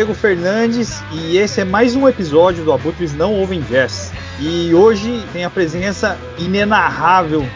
[0.00, 4.10] Diego Fernandes e esse é mais um episódio do Abutres Não Ouvem Jazz.
[4.38, 7.46] E hoje tem a presença inenarrável,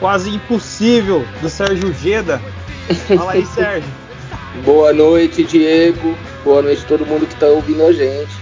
[0.00, 2.42] quase impossível, do Sérgio Geda.
[3.06, 3.88] Fala aí, Sérgio.
[4.64, 6.16] Boa noite, Diego.
[6.42, 8.32] Boa noite a todo mundo que está ouvindo a gente.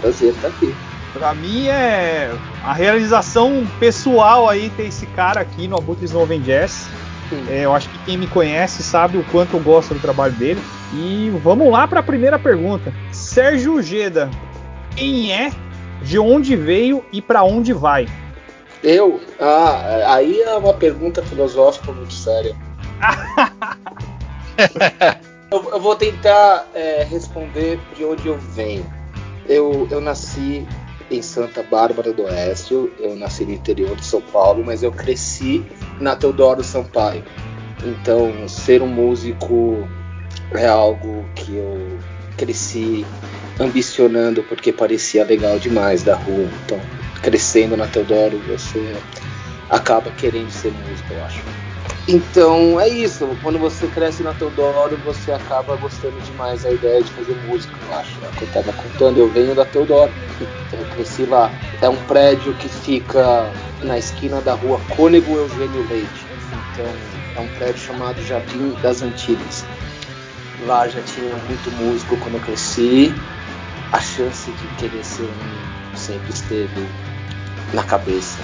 [0.00, 0.72] prazer estar aqui.
[1.12, 2.30] Pra mim é
[2.62, 6.88] a realização pessoal aí ter esse cara aqui no Abutres Não Ouvem Jazz.
[7.48, 10.60] É, eu acho que quem me conhece sabe o quanto eu gosto do trabalho dele.
[10.92, 12.92] E vamos lá para a primeira pergunta.
[13.12, 14.30] Sérgio Geda,
[14.96, 15.50] quem é,
[16.02, 18.06] de onde veio e para onde vai?
[18.82, 19.20] Eu?
[19.40, 22.54] Ah, aí é uma pergunta filosófica muito séria.
[25.50, 28.86] eu, eu, vou tentar é, responder de onde eu venho.
[29.46, 30.66] Eu, eu nasci
[31.10, 35.64] em Santa Bárbara do Oeste, eu nasci no interior de São Paulo, mas eu cresci
[36.00, 37.24] na Teodoro Sampaio.
[37.84, 39.88] Então, ser um músico
[40.52, 41.98] é algo que eu
[42.36, 43.06] cresci
[43.58, 46.48] ambicionando porque parecia legal demais da rua.
[46.64, 46.80] Então,
[47.22, 48.96] crescendo na Teodoro, você
[49.70, 51.67] acaba querendo ser músico, eu acho.
[52.10, 57.12] Então é isso, quando você cresce na Teodoro, você acaba gostando demais da ideia de
[57.12, 58.24] fazer música, eu acho.
[58.24, 60.14] É que eu tava contando, eu venho da Teodoro,
[60.66, 61.52] então eu cresci lá.
[61.82, 66.26] É um prédio que fica na esquina da rua Cônego Eugênio Leite.
[66.72, 66.86] Então
[67.36, 69.66] é um prédio chamado Jardim das Antigas.
[70.62, 73.14] Lá já tinha muito músico quando eu cresci.
[73.92, 76.88] A chance de querer ser um sempre esteve
[77.74, 78.38] na cabeça.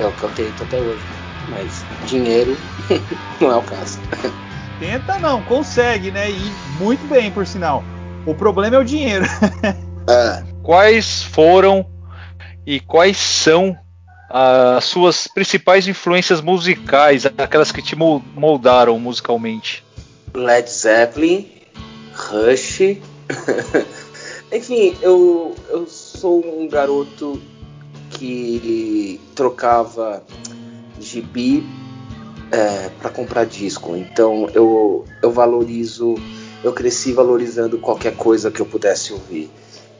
[0.00, 1.04] É o que eu tento até hoje.
[1.48, 2.56] Mas dinheiro
[3.40, 3.98] não é o caso.
[4.78, 6.30] Tenta não, consegue, né?
[6.30, 7.84] E muito bem, por sinal.
[8.26, 9.24] O problema é o dinheiro.
[10.08, 10.42] é.
[10.62, 11.86] Quais foram
[12.66, 13.76] e quais são
[14.30, 19.84] as suas principais influências musicais, aquelas que te moldaram musicalmente?
[20.34, 21.48] Led Zeppelin,
[22.14, 22.80] Rush.
[24.52, 27.40] Enfim, eu, eu sou um garoto
[28.10, 30.22] que trocava
[31.00, 31.64] gibi
[32.54, 33.96] é, para comprar disco.
[33.96, 36.14] Então eu, eu valorizo,
[36.62, 39.50] eu cresci valorizando qualquer coisa que eu pudesse ouvir.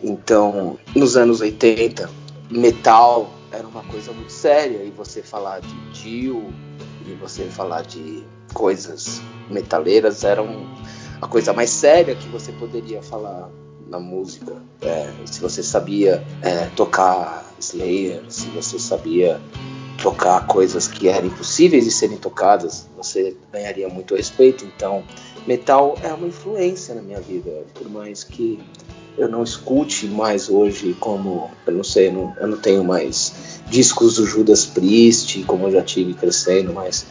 [0.02, 2.08] Então, nos anos 80,
[2.50, 6.52] metal era uma coisa muito séria e você falar de Dio
[7.06, 8.22] e você falar de
[8.52, 10.42] coisas metaleiras era
[11.20, 13.48] a coisa mais séria que você poderia falar
[13.88, 14.56] na música.
[14.80, 19.40] É, se você sabia é, tocar Slayer, se você sabia
[20.04, 24.62] tocar coisas que eram impossíveis de serem tocadas, você ganharia muito respeito.
[24.66, 25.02] Então,
[25.46, 28.60] metal é uma influência na minha vida, por mais que
[29.16, 33.62] eu não escute mais hoje como eu não sei, eu não, eu não tenho mais
[33.66, 37.06] discos do Judas Priest como eu já tive crescendo, mas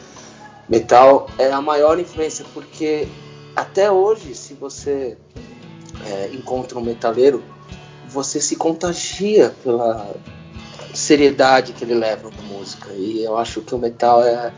[0.68, 3.08] metal é a maior influência porque
[3.56, 5.16] até hoje se você
[6.06, 7.42] é, encontra um metaleiro
[8.08, 10.14] você se contagia pela
[10.94, 14.52] seriedade que ele leva na música e eu acho que o metal é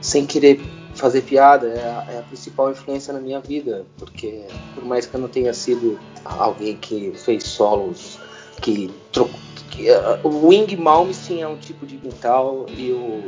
[0.00, 0.60] sem querer
[0.94, 5.14] fazer piada é a, é a, principal influência na minha vida, porque por mais que
[5.14, 8.18] eu não tenha sido alguém que fez solos,
[8.60, 9.38] que trocou.
[9.80, 13.22] Uh, o Wing Malmsteen é um tipo de metal e o,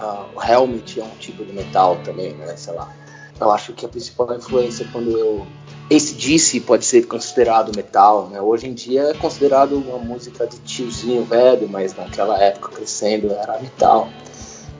[0.00, 2.56] uh, o Helmet é um tipo de metal também, né?
[2.56, 2.94] Sei lá.
[3.42, 5.44] Eu acho que a principal influência quando eu.
[5.90, 8.40] Esse disse pode ser considerado metal, né?
[8.40, 13.58] Hoje em dia é considerado uma música de tiozinho velho, mas naquela época crescendo era
[13.58, 14.08] metal.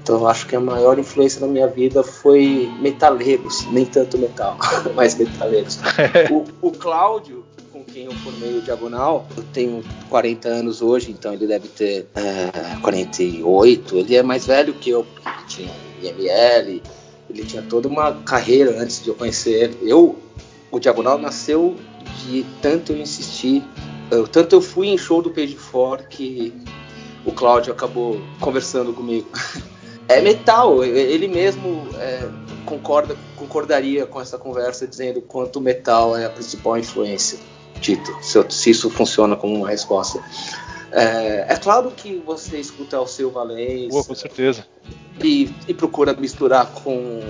[0.00, 4.56] Então eu acho que a maior influência na minha vida foi metaleiros, nem tanto metal,
[4.94, 5.80] mas metaleiros.
[6.30, 11.32] o, o Cláudio, com quem eu formei o Diagonal, eu tenho 40 anos hoje, então
[11.32, 13.96] ele deve ter é, 48.
[13.96, 15.70] Ele é mais velho que eu, porque ele tinha
[16.02, 16.82] IML,
[17.32, 19.76] ele tinha toda uma carreira antes de eu conhecer.
[19.82, 20.18] Eu,
[20.70, 21.76] o Diagonal nasceu
[22.24, 23.64] de tanto eu insistir,
[24.10, 26.52] eu, tanto eu fui em show do Page 4 que
[27.24, 29.28] o Cláudio acabou conversando comigo.
[30.08, 30.84] é metal.
[30.84, 32.28] Ele mesmo é,
[32.66, 37.38] concorda, concordaria com essa conversa dizendo quanto metal é a principal influência.
[37.80, 40.22] Tito, se, se isso funciona como uma resposta.
[40.92, 44.04] É, é, claro que você escuta o seu Valência.
[44.04, 44.66] com certeza.
[45.26, 47.20] E, e, procura misturar com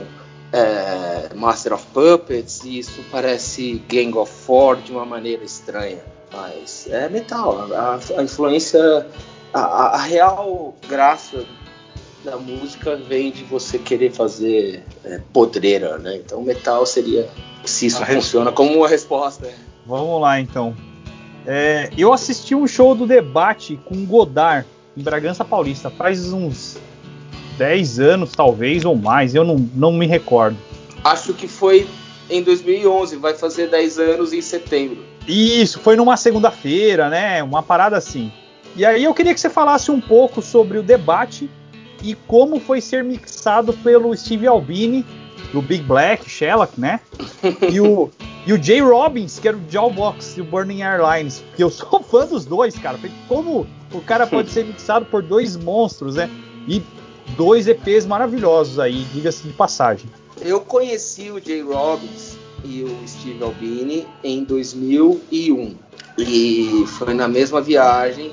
[0.52, 5.98] é, Master of Puppets, e isso parece Gang of Four de uma maneira estranha.
[6.32, 7.68] Mas é metal.
[7.72, 9.06] A, a influência,
[9.52, 11.44] a, a real graça
[12.24, 16.16] da música vem de você querer fazer é, podreira, né?
[16.16, 17.28] Então metal seria
[17.64, 18.52] se isso a funciona resposta.
[18.52, 19.50] como uma resposta.
[19.86, 20.74] Vamos lá então.
[21.44, 24.66] É, eu assisti um show do debate com Godard
[24.96, 26.78] em Bragança Paulista faz uns
[27.62, 30.56] 10 anos, talvez, ou mais, eu não, não me recordo.
[31.04, 31.86] Acho que foi
[32.28, 35.04] em 2011, vai fazer 10 anos em setembro.
[35.28, 37.40] Isso, foi numa segunda-feira, né?
[37.40, 38.32] Uma parada assim.
[38.74, 41.48] E aí eu queria que você falasse um pouco sobre o debate
[42.02, 45.06] e como foi ser mixado pelo Steve Albini,
[45.52, 46.98] do Big Black, Shellac, né?
[47.70, 48.10] E o,
[48.44, 52.02] e o Jay Robbins, que era o Jawbox e o Burning Airlines, que eu sou
[52.10, 52.98] fã dos dois, cara.
[53.28, 56.28] Como o cara pode ser mixado por dois monstros, né?
[56.66, 56.82] E
[57.36, 60.08] dois EPs maravilhosos aí, diga-se de passagem.
[60.40, 65.76] Eu conheci o Jay Robbins e o Steve Albini em 2001.
[66.18, 68.32] E foi na mesma viagem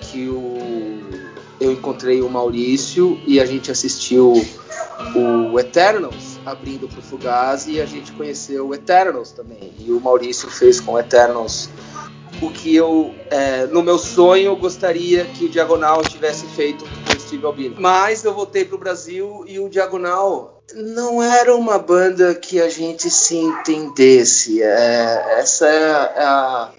[0.00, 0.58] que o,
[1.60, 4.34] eu encontrei o Maurício e a gente assistiu
[5.14, 9.72] o Eternals abrindo para o Fugazi e a gente conheceu o Eternals também.
[9.78, 11.68] E o Maurício fez com o Eternals
[12.40, 16.84] o que eu, é, no meu sonho, gostaria que o Diagonal tivesse feito
[17.30, 17.76] Steve.
[17.78, 22.68] Mas eu voltei para o Brasil e o Diagonal não era uma banda que a
[22.68, 24.62] gente se entendesse.
[24.62, 25.92] É, essa é
[26.22, 26.72] a,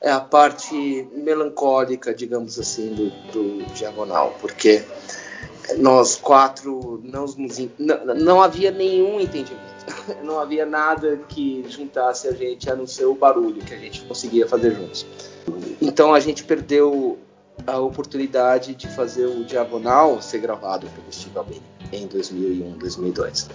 [0.00, 4.82] é a, parte melancólica, digamos assim, do, do Diagonal, porque
[5.78, 7.26] nós quatro não,
[7.78, 9.68] não, não havia nenhum entendimento.
[10.22, 14.02] Não havia nada que juntasse a gente a não ser o barulho que a gente
[14.02, 15.06] conseguia fazer juntos.
[15.80, 17.18] Então a gente perdeu
[17.66, 21.62] a oportunidade de fazer o Diagonal ser gravado pelo Steve Albini
[21.92, 23.48] em 2001, 2002,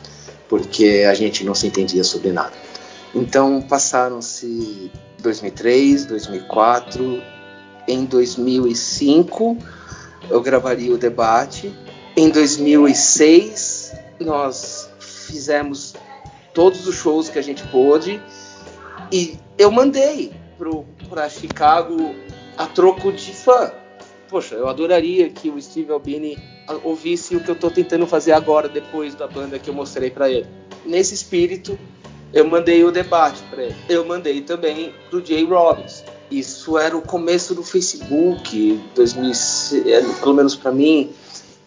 [0.47, 2.53] porque a gente não se entendia sobre nada.
[3.13, 4.91] Então passaram-se
[5.21, 7.21] 2003, 2004,
[7.87, 9.57] em 2005
[10.29, 11.73] eu gravaria o debate
[12.15, 15.95] em 2006, nós fizemos
[16.53, 18.21] todos os shows que a gente pôde
[19.11, 20.31] e eu mandei
[21.09, 22.13] para Chicago
[22.55, 23.71] a troco de fã.
[24.33, 26.39] Poxa, eu adoraria que o Steve Albini
[26.83, 30.27] ouvisse o que eu estou tentando fazer agora, depois da banda que eu mostrei para
[30.27, 30.47] ele.
[30.83, 31.77] Nesse espírito,
[32.33, 33.75] eu mandei o debate para ele.
[33.87, 36.03] Eu mandei também para o Jay Robbins.
[36.31, 41.11] Isso era o começo do Facebook, 2006, é, pelo menos para mim.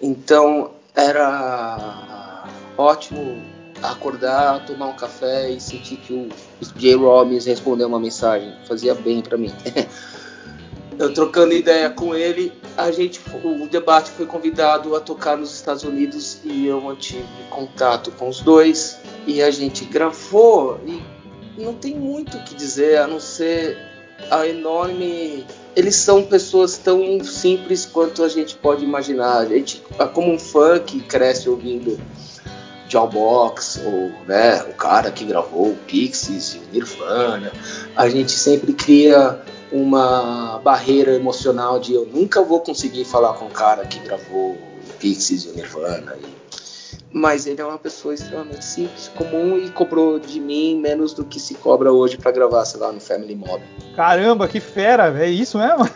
[0.02, 3.40] Então era ótimo
[3.80, 6.28] acordar, tomar um café e sentir que o
[6.76, 8.52] Jay Robbins respondeu uma mensagem.
[8.66, 9.52] Fazia bem para mim.
[10.98, 15.82] Eu trocando ideia com ele, a gente, o debate foi convidado a tocar nos Estados
[15.82, 21.02] Unidos e eu mantive contato com os dois e a gente gravou e
[21.60, 23.76] não tem muito o que dizer a não ser
[24.30, 25.44] a enorme
[25.76, 29.36] eles são pessoas tão simples quanto a gente pode imaginar.
[29.36, 29.82] A gente,
[30.14, 32.00] como um fã que cresce ouvindo
[32.88, 37.52] Jawbox, ou né, o cara que gravou o Pixies e Nirvana,
[37.96, 39.40] a gente sempre cria
[39.72, 44.92] uma barreira emocional de eu nunca vou conseguir falar com o cara que gravou o
[44.98, 46.16] Pixies e o Nirvana.
[46.22, 46.36] E
[47.16, 51.40] mas ele é uma pessoa extremamente simples, comum e cobrou de mim menos do que
[51.40, 53.62] se cobra hoje para gravar, sei lá, no Family Mob.
[53.94, 55.88] Caramba, que fera, é isso mesmo?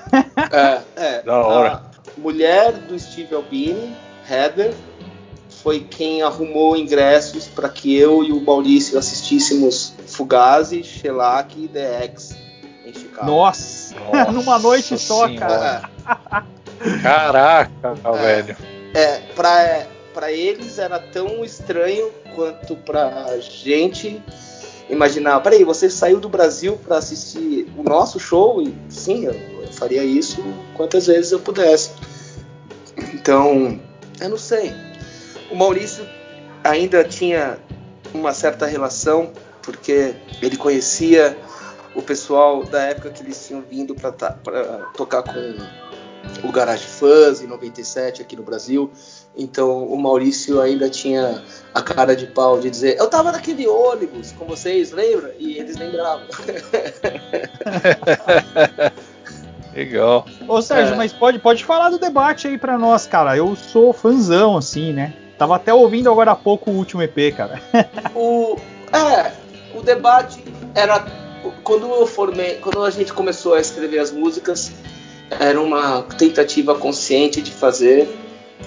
[0.50, 1.22] é, é.
[1.22, 1.72] Da hora.
[1.72, 3.94] A mulher do Steve Albini,
[4.28, 4.72] Heather,
[5.62, 12.04] foi quem arrumou ingressos para que eu e o Maurício assistíssemos Fugazi, Shellac e The
[12.04, 12.36] X
[12.86, 13.26] em Chicago.
[13.26, 15.90] Nossa, Nossa numa noite só, cara.
[17.02, 18.56] Caraca, é, velho.
[18.94, 24.20] É, pra para eles era tão estranho quanto pra gente
[24.88, 25.40] imaginar.
[25.40, 28.60] Peraí, você saiu do Brasil para assistir o nosso show?
[28.60, 30.42] E sim, eu, eu faria isso
[30.76, 31.90] quantas vezes eu pudesse.
[33.14, 33.80] Então,
[34.20, 34.74] eu não sei.
[35.50, 36.06] O Maurício
[36.62, 37.58] ainda tinha
[38.14, 41.36] uma certa relação, porque ele conhecia
[41.94, 44.12] o pessoal da época que eles tinham vindo para
[44.96, 45.56] tocar com
[46.46, 48.90] o Garage Fuzz em 97 aqui no Brasil.
[49.36, 51.42] Então o Maurício ainda tinha
[51.74, 55.34] a cara de pau de dizer: Eu tava naquele ônibus com vocês, lembra?
[55.38, 56.26] E eles lembravam.
[59.74, 60.26] Legal.
[60.48, 60.96] Ô Sérgio, é.
[60.96, 63.36] mas pode, pode falar do debate aí pra nós, cara.
[63.36, 65.14] Eu sou fãzão, assim, né?
[65.40, 67.62] Tava até ouvindo agora há pouco o último EP, cara.
[68.14, 68.58] o,
[68.92, 69.32] é,
[69.74, 70.44] o debate
[70.74, 71.02] era.
[71.64, 74.70] Quando eu formei, quando a gente começou a escrever as músicas,
[75.30, 78.06] era uma tentativa consciente de fazer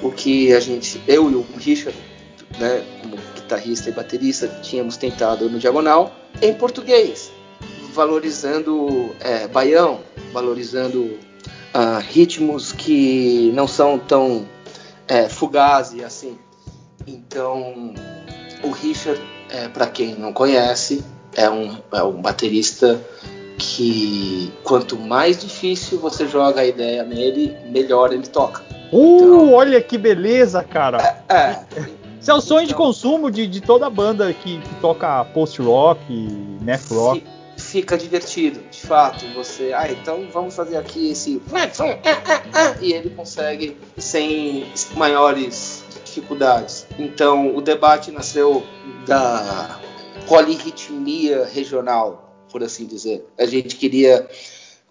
[0.02, 1.96] o que a gente, eu e o Richard,
[2.58, 6.12] né, como guitarrista e baterista, tínhamos tentado no Diagonal,
[6.42, 7.32] em português,
[7.94, 10.00] valorizando é, baião,
[10.32, 14.48] valorizando uh, ritmos que não são tão
[15.08, 16.36] é, fugazes assim.
[17.06, 17.94] Então,
[18.64, 21.04] o Richard, é, para quem não conhece,
[21.36, 23.00] é um, é um baterista
[23.58, 28.64] que quanto mais difícil você joga a ideia nele, melhor ele toca.
[28.92, 31.24] Uh, então, olha que beleza, cara!
[31.30, 31.66] É, é
[32.20, 36.02] Esse é o sonho de consumo de, de toda banda que, que toca post-rock,
[36.62, 37.26] math rock.
[37.58, 39.26] Fica divertido, de fato.
[39.36, 41.42] Você, ah, então vamos fazer aqui esse.
[42.82, 46.83] E ele consegue sem maiores dificuldades.
[46.98, 48.64] Então, o debate nasceu
[49.08, 49.80] da
[50.28, 53.26] polirritmia regional, por assim dizer.
[53.38, 54.28] A gente queria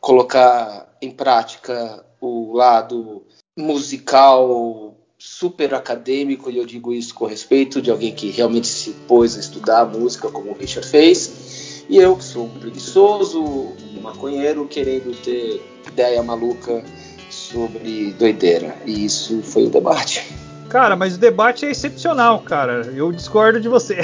[0.00, 3.22] colocar em prática o lado
[3.56, 9.36] musical super acadêmico, e eu digo isso com respeito de alguém que realmente se pôs
[9.36, 14.66] a estudar música, como o Richard fez, e eu que sou um preguiçoso, um maconheiro,
[14.66, 16.82] querendo ter ideia maluca
[17.30, 18.76] sobre doideira.
[18.84, 20.24] E isso foi o debate.
[20.72, 22.90] Cara, mas o debate é excepcional, cara.
[22.96, 23.98] Eu discordo de você.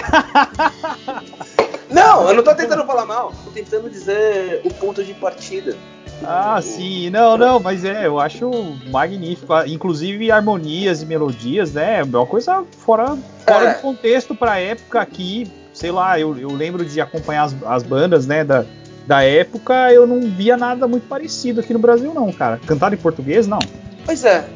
[1.88, 3.32] não, eu não tô tentando falar mal.
[3.42, 5.74] Tô tentando dizer o ponto de partida.
[6.22, 8.50] Ah, sim, não, não, mas é, eu acho
[8.90, 9.50] magnífico.
[9.66, 12.00] Inclusive harmonias e melodias, né?
[12.00, 13.74] É uma coisa fora, fora é.
[13.74, 15.50] do contexto pra época aqui.
[15.72, 18.66] Sei lá, eu, eu lembro de acompanhar as, as bandas, né, da,
[19.06, 22.60] da época, eu não via nada muito parecido aqui no Brasil, não, cara.
[22.66, 23.60] Cantado em português, não.
[24.04, 24.46] Pois é.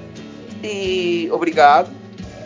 [0.63, 2.02] E obrigado.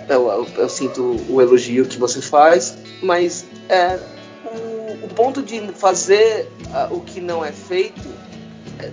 [0.08, 3.98] Eu, eu, eu sinto o elogio que você faz, mas é,
[4.44, 8.16] o, o ponto de fazer uh, o que não é feito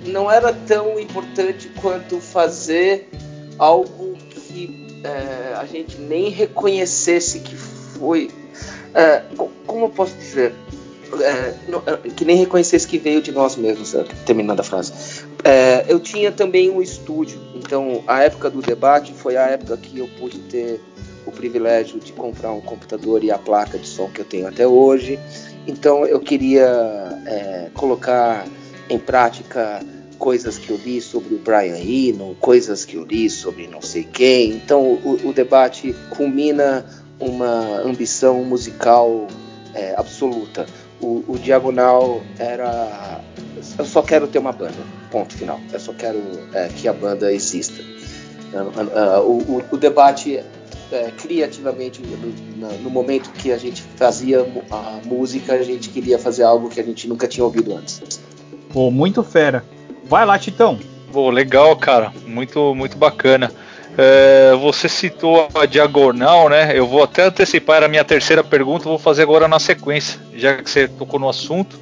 [0.05, 3.10] não era tão importante quanto fazer
[3.58, 8.32] algo que é, a gente nem reconhecesse que foi.
[8.93, 9.24] É,
[9.65, 10.53] como eu posso dizer?
[11.22, 11.53] É,
[11.86, 15.24] é, que nem reconhecesse que veio de nós mesmos, é, terminando a frase.
[15.43, 20.00] É, eu tinha também um estúdio, então a época do debate foi a época que
[20.00, 20.82] eu pude ter
[21.25, 24.68] o privilégio de comprar um computador e a placa de som que eu tenho até
[24.68, 25.20] hoje.
[25.68, 26.68] Então eu queria
[27.25, 28.46] é, colocar
[28.89, 29.82] em prática
[30.18, 34.03] coisas que eu li sobre o Brian Eno, coisas que eu li sobre não sei
[34.03, 34.51] quem.
[34.51, 36.86] Então o, o debate culmina
[37.20, 39.27] uma ambição musical
[39.74, 40.65] é, absoluta.
[41.01, 43.20] O, o, Diagonal era.
[43.77, 44.77] Eu só quero ter uma banda,
[45.12, 45.60] ponto final.
[45.72, 46.20] Eu só quero
[46.53, 47.82] é, que a banda exista.
[48.53, 50.42] Uh, uh, o, o, debate
[50.94, 56.44] é, criativamente, no, no, momento que a gente fazia a música, a gente queria fazer
[56.44, 58.22] algo que a gente nunca tinha ouvido antes.
[58.72, 59.64] Pô, muito fera.
[60.06, 60.80] Vai lá, Titão.
[61.12, 62.14] Pô, legal, cara.
[62.28, 63.52] Muito, muito bacana.
[63.98, 66.78] É, você citou a diagonal, né?
[66.78, 70.70] Eu vou até antecipar a minha terceira pergunta, vou fazer agora na sequência, já que
[70.70, 71.80] você tocou no assunto.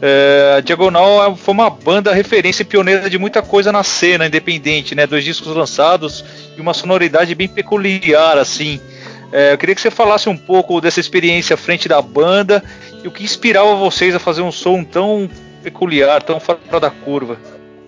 [0.00, 4.94] É, a Diagonal foi uma banda referência e pioneira de muita coisa na cena independente,
[4.94, 5.06] né?
[5.06, 6.24] Dois discos lançados
[6.56, 8.80] e uma sonoridade bem peculiar, assim.
[9.32, 12.62] É, eu queria que você falasse um pouco dessa experiência à frente da banda
[13.02, 15.28] e o que inspirava vocês a fazer um som tão
[15.62, 17.38] peculiar, tão fora da curva.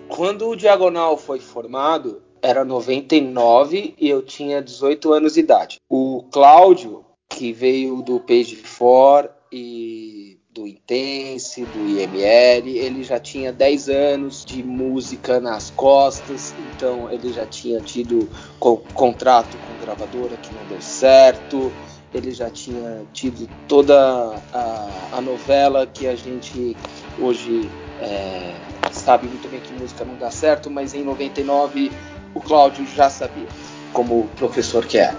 [0.07, 5.79] Quando o Diagonal foi formado, era 99 e eu tinha 18 anos de idade.
[5.89, 13.53] O Cláudio, que veio do Page 4 e do Intense, do IML, ele já tinha
[13.53, 18.27] 10 anos de música nas costas, então ele já tinha tido
[18.59, 21.71] co contrato com gravadora que não deu certo,
[22.13, 26.75] ele já tinha tido toda a, a novela que a gente
[27.17, 27.69] hoje
[28.01, 28.53] é,
[28.91, 31.91] sabe muito bem que música não dá certo, mas em 99
[32.33, 33.47] o Cláudio já sabia,
[33.93, 35.15] como professor que é.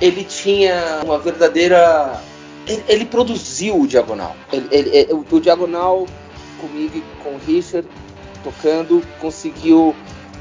[0.00, 2.20] Ele tinha uma verdadeira.
[2.66, 4.34] Ele, produziu o Diagonal.
[4.52, 6.06] Ele, ele, o, o, Diagonal,
[6.60, 7.86] comigo com o Richard,
[8.42, 9.94] tocando, conseguiu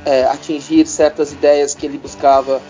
[0.05, 2.61] é, atingir certas ideias que ele buscava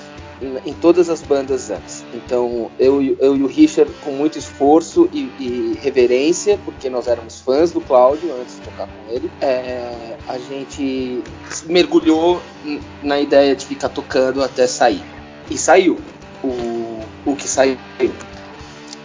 [0.65, 2.03] em, todas as bandas antes.
[2.13, 7.39] Então, eu, eu e o Richard, com muito esforço e, e, reverência, porque nós éramos
[7.39, 11.23] fãs do Cláudio antes de tocar com ele, é, a gente
[11.65, 12.41] mergulhou
[13.01, 15.03] na ideia de ficar tocando até sair.
[15.49, 15.97] E saiu.
[16.43, 17.77] O, o que saiu.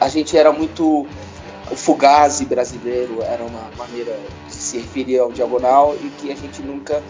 [0.01, 1.07] A gente era muito
[1.77, 7.03] fugazi brasileiro, era uma maneira de se referir ao diagonal e que a gente nunca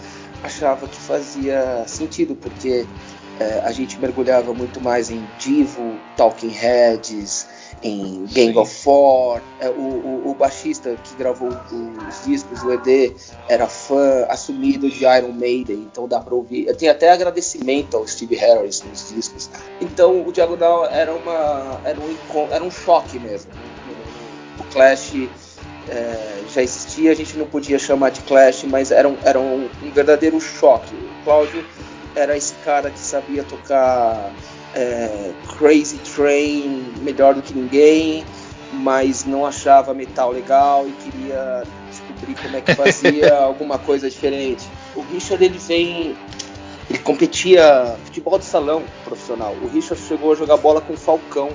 [0.42, 2.87] achava que fazia sentido, porque
[3.38, 7.47] é, a gente mergulhava muito mais em Divo, Talking Heads,
[7.82, 8.58] em Gang Sim.
[8.58, 9.40] of Four.
[9.58, 13.14] É, o, o, o, baixista que gravou os discos, o ED,
[13.49, 16.75] era fã assumido de Iron Maiden, então dá pra ouvir.
[16.76, 19.50] Tem até agradecimento ao Steve Harris nos discos.
[19.80, 22.16] Então o Diagonal era, uma, era, um,
[22.50, 23.50] era um choque mesmo.
[24.58, 25.14] O Clash
[25.88, 29.68] é, já existia, a gente não podia chamar de Clash, mas era um, era um,
[29.82, 30.94] um verdadeiro choque.
[30.94, 31.64] O Cláudio
[32.14, 34.32] era esse cara que sabia tocar
[34.74, 38.24] é, Crazy Train melhor do que ninguém,
[38.72, 44.66] mas não achava metal legal e queria descobrir como é que fazia alguma coisa diferente.
[44.94, 46.16] O Richard ele vem,
[46.88, 49.54] ele competia futebol de salão profissional.
[49.62, 51.50] O Richard chegou a jogar bola com o Falcão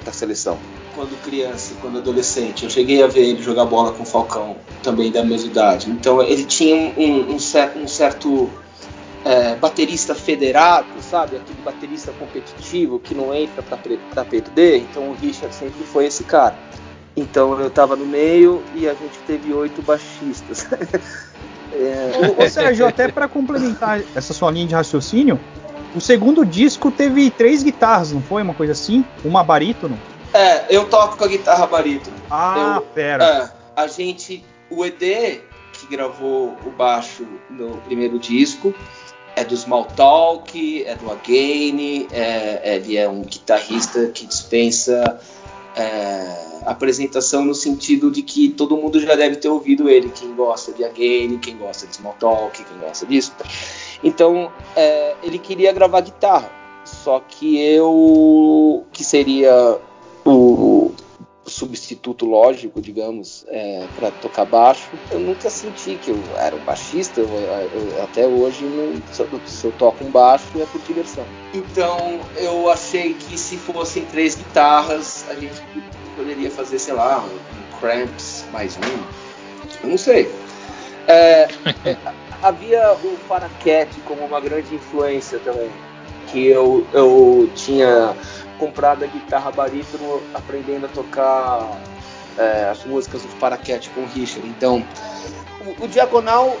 [0.00, 0.58] para a seleção.
[0.94, 5.12] Quando criança, quando adolescente, eu cheguei a ver ele jogar bola com o Falcão, também
[5.12, 5.90] da mesma idade.
[5.90, 8.50] Então ele tinha um, um, um certo
[9.24, 11.36] é, baterista federado, sabe?
[11.36, 14.78] Aquele baterista competitivo que não entra para perder.
[14.78, 16.56] Então o Richard sempre foi esse cara.
[17.16, 20.66] Então eu estava no meio e a gente teve oito baixistas.
[21.72, 22.44] é...
[22.44, 25.38] Ô, Sérgio, até para complementar essa sua linha de raciocínio,
[25.94, 28.42] o segundo disco teve três guitarras, não foi?
[28.42, 29.04] Uma coisa assim?
[29.24, 29.98] Uma barítono?
[30.32, 32.16] É, eu toco com a guitarra barítono.
[32.30, 33.24] Ah, eu, pera.
[33.24, 35.40] É, a gente, o ED,
[35.72, 38.74] que gravou o baixo no primeiro disco,
[39.38, 45.20] é do Smalltalk, é do Again, é, ele é um guitarrista que dispensa
[45.76, 50.72] é, apresentação no sentido de que todo mundo já deve ter ouvido ele, quem gosta
[50.72, 53.32] de Again, quem gosta de Smalltalk, quem gosta disso.
[54.02, 56.50] Então, é, ele queria gravar guitarra,
[56.84, 59.78] só que eu, que seria
[60.24, 60.90] o
[61.48, 67.20] substituto lógico, digamos, é, para tocar baixo, eu nunca senti que eu era um baixista.
[67.20, 71.24] Eu, eu, até hoje, não, se, eu, se eu toco um baixo é por diversão.
[71.54, 75.62] Então, eu achei que se fossem três guitarras, a gente
[76.16, 79.84] poderia fazer, sei lá, um, um Cramps mais um.
[79.84, 80.30] Eu não sei.
[81.06, 81.48] É,
[82.42, 85.70] havia o Paraquete como uma grande influência também,
[86.30, 88.14] que eu, eu tinha
[88.58, 91.80] comprado a guitarra barítono aprendendo a tocar
[92.36, 94.46] é, as músicas do Paraquete com o Richard.
[94.48, 94.84] Então,
[95.80, 96.56] o, o Diagonal,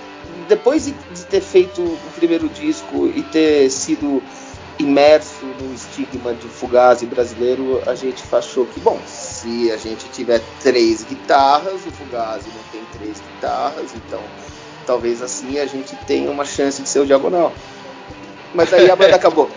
[0.48, 4.22] depois de, de ter feito o primeiro disco e ter sido
[4.78, 10.40] imerso no estigma de Fugazi brasileiro, a gente achou que, bom, se a gente tiver
[10.62, 14.20] três guitarras, o Fugazi não tem três guitarras, então
[14.86, 17.52] talvez assim a gente tenha uma chance de ser o Diagonal.
[18.54, 19.50] Mas aí a banda acabou.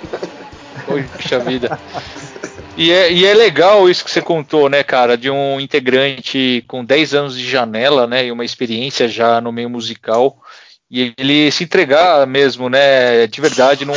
[0.86, 1.80] Poxa vida.
[2.78, 6.86] E é, e é legal isso que você contou, né, cara, de um integrante com
[6.86, 10.38] 10 anos de janela, né, e uma experiência já no meio musical,
[10.90, 13.94] e ele se entregar mesmo, né, de verdade, num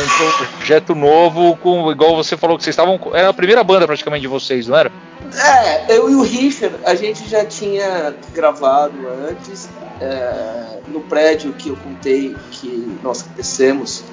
[0.57, 4.27] projeto novo, com igual você falou que vocês estavam, era a primeira banda praticamente de
[4.27, 4.91] vocês, não era?
[5.33, 8.95] É, eu e o Richard, a gente já tinha gravado
[9.29, 9.69] antes,
[10.01, 14.03] é, no prédio que eu contei que nós crescemos,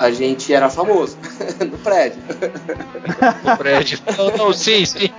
[0.00, 1.18] a gente era famoso
[1.60, 2.22] no prédio.
[3.44, 3.98] no prédio.
[4.16, 5.10] Não, não, sim, sim.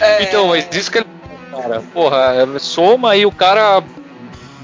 [0.00, 0.24] É...
[0.24, 1.06] Então, mas isso que ele.
[1.52, 3.80] Cara, porra, soma aí o cara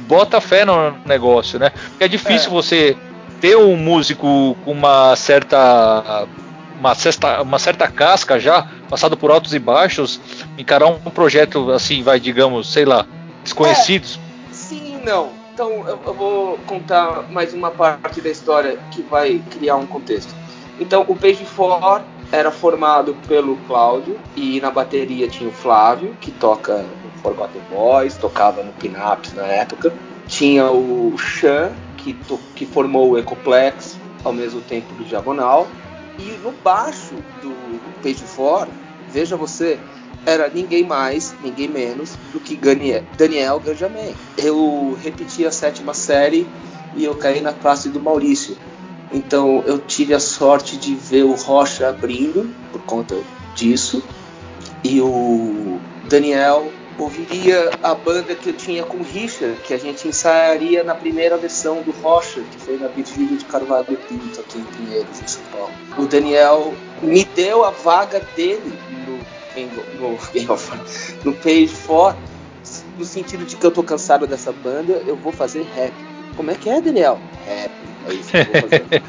[0.08, 1.70] bota fé no negócio, né?
[1.70, 2.52] Porque é difícil é.
[2.52, 2.96] você
[3.40, 6.26] ter um músico com uma certa.
[6.80, 10.18] Uma certa, uma certa casca já, passado por altos e baixos,
[10.56, 13.06] encarar um projeto assim, vai, digamos, sei lá,
[13.44, 14.18] desconhecidos.
[14.50, 14.54] É.
[14.54, 19.86] Sim, não então eu, vou contar mais uma parte da história que vai criar um
[19.86, 20.34] contexto.
[20.80, 22.00] Então o Page Four
[22.32, 28.16] era formado pelo Cláudio e na bateria tinha o Flávio, que toca no Forgotten Boys,
[28.16, 29.92] tocava no Pinaps na época.
[30.26, 32.16] Tinha o Chan, que,
[32.56, 35.66] que formou o Ecoplex ao mesmo tempo do Diagonal.
[36.18, 37.54] E no baixo do
[38.02, 38.66] Page Four,
[39.10, 39.78] veja você,
[40.26, 42.58] era ninguém mais, ninguém menos do que
[43.16, 44.14] Daniel, Ganjamin.
[44.36, 46.46] Eu repeti a sétima série
[46.94, 48.56] e eu caí na classe do Maurício.
[49.12, 53.16] Então eu tive a sorte de ver o Rocha abrindo por conta
[53.54, 54.02] disso
[54.84, 55.78] e o
[56.08, 60.94] Daniel ouviria a banda que eu tinha com o Richard, que a gente ensaiaria na
[60.94, 65.26] primeira versão do Rocha, que foi na Virgílio de Carvalho Pinto, aqui em Pinheiros, em
[65.26, 65.72] São Paulo.
[65.98, 68.72] O Daniel me deu a vaga dele
[69.06, 69.18] no
[69.56, 70.12] no,
[71.24, 72.18] no Page 4,
[72.98, 75.92] no sentido de que eu tô cansado dessa banda, eu vou fazer rap.
[76.36, 77.18] Como é que é, Daniel?
[77.46, 77.70] Rap,
[78.08, 79.02] é isso que eu vou fazer.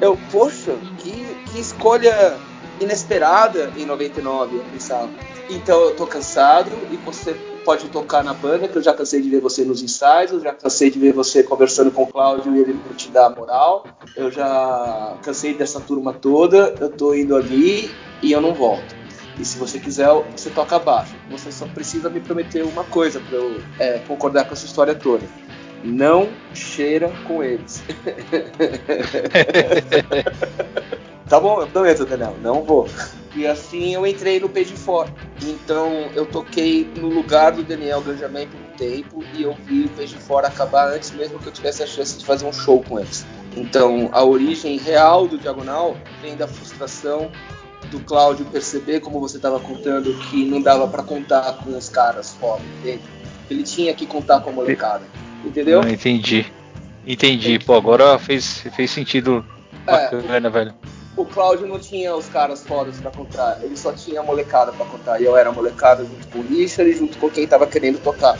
[0.00, 1.12] eu, poxa, que,
[1.50, 2.36] que escolha
[2.80, 5.10] inesperada em 99, eu pensava.
[5.48, 7.34] Então eu tô cansado e você
[7.64, 10.52] pode tocar na banda, que eu já cansei de ver você nos ensaios, eu já
[10.52, 13.84] cansei de ver você conversando com o Cláudio e ele não te dá moral.
[14.16, 17.90] Eu já cansei dessa turma toda, eu tô indo ali
[18.22, 18.94] e eu não volto.
[19.38, 21.14] E se você quiser, você toca abaixo.
[21.30, 25.26] Você só precisa me prometer uma coisa para eu é, concordar com essa história toda.
[25.84, 27.84] Não cheira com eles.
[31.28, 32.34] tá bom, eu prometo, Daniel.
[32.42, 32.88] Não vou.
[33.36, 35.08] E assim eu entrei no Page Four.
[35.42, 39.88] Então eu toquei no lugar do Daniel Benjamin por um tempo e eu vi o
[39.90, 42.98] Page Four acabar antes mesmo que eu tivesse a chance de fazer um show com
[42.98, 43.26] eles.
[43.54, 47.30] Então a origem real do Diagonal vem da frustração
[47.96, 52.34] do Cláudio perceber, como você estava contando, que não dava para contar com os caras
[52.34, 53.02] fora, entende?
[53.50, 55.04] Ele tinha que contar com a molecada,
[55.44, 55.80] entendeu?
[55.82, 56.46] Ah, entendi.
[57.06, 57.58] Entendi.
[57.58, 59.44] Pô, agora fez, fez sentido
[59.86, 59.90] é.
[59.90, 60.74] bacana, é, velho.
[61.16, 64.84] o Cláudio não tinha os caras fodas pra contar, ele só tinha a molecada pra
[64.84, 65.20] contar.
[65.20, 67.98] E eu era a molecada junto com o Richard e junto com quem tava querendo
[68.00, 68.36] tocar.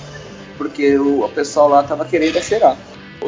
[0.58, 2.76] Porque o, o pessoal lá tava querendo acelerar.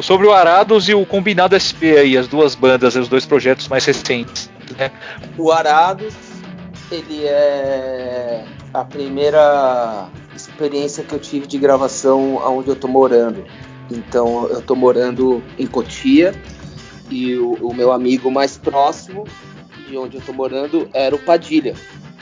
[0.01, 3.83] Sobre o Arados e o Combinado SP aí, as duas bandas, os dois projetos mais
[3.85, 4.49] recentes.
[4.77, 4.91] Né?
[5.37, 6.13] O Arados,
[6.91, 13.43] ele é a primeira experiência que eu tive de gravação onde eu tô morando.
[13.91, 16.33] Então eu tô morando em Cotia
[17.09, 19.25] e o, o meu amigo mais próximo
[19.87, 21.73] de onde eu tô morando era o Padilha.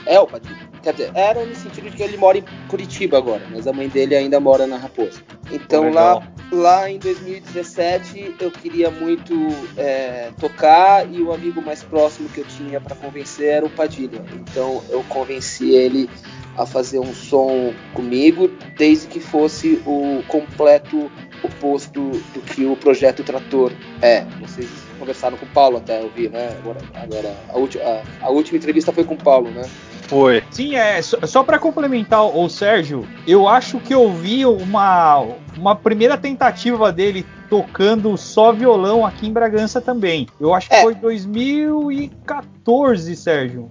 [0.06, 0.67] É o Padilha.
[0.82, 3.88] Quer dizer, era no sentido de que ele mora em Curitiba agora, mas a mãe
[3.88, 5.20] dele ainda mora na Raposa.
[5.50, 9.34] Então lá, lá em 2017 eu queria muito
[9.76, 14.22] é, tocar e o amigo mais próximo que eu tinha para convencer era o Padilha.
[14.34, 16.08] Então eu convenci ele
[16.56, 21.10] a fazer um som comigo, desde que fosse o completo
[21.42, 24.24] oposto do que o projeto Trator é.
[24.40, 26.56] Vocês conversaram com o Paulo até, eu vi, né?
[26.58, 29.62] Agora, agora a, última, a, a última entrevista foi com o Paulo, né?
[30.08, 30.42] Foi.
[30.50, 31.00] Sim, é.
[31.00, 35.24] Só, só para complementar o Sérgio, eu acho que eu vi uma,
[35.56, 40.26] uma primeira tentativa dele tocando só violão aqui em Bragança também.
[40.40, 40.82] Eu acho que é.
[40.82, 43.70] foi 2014, Sérgio.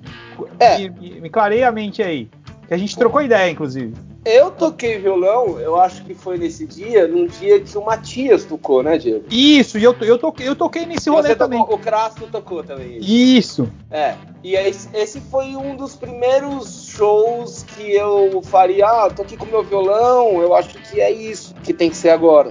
[0.60, 0.78] É.
[0.78, 2.30] Me, me, me clareia a mente aí.
[2.68, 3.94] Que a gente trocou ideia, inclusive.
[4.28, 8.84] Eu toquei violão, eu acho que foi nesse dia, num dia que o Matias tocou,
[8.84, 9.24] né, Diego?
[9.32, 11.62] Isso, e eu, eu, toquei, eu toquei nesse rolê também.
[11.62, 12.98] o Crasto tocou também.
[13.00, 13.72] Isso.
[13.90, 19.38] É, e esse, esse foi um dos primeiros shows que eu faria, ah, tô aqui
[19.38, 22.50] com meu violão, eu acho que é isso que tem que ser agora,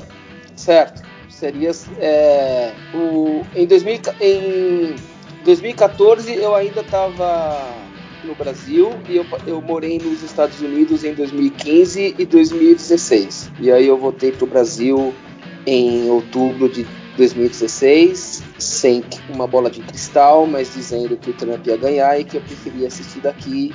[0.57, 1.03] certo?
[1.29, 4.97] Seria é, o, em, 2000, em
[5.45, 7.86] 2014 eu ainda tava
[8.27, 13.53] no Brasil e eu, eu morei nos Estados Unidos em 2015 e 2016.
[13.61, 15.15] E aí eu voltei para o Brasil
[15.67, 16.87] em outubro de
[17.17, 22.37] 2016, sem uma bola de cristal, mas dizendo que o Trump ia ganhar e que
[22.37, 23.75] eu preferia assistir daqui.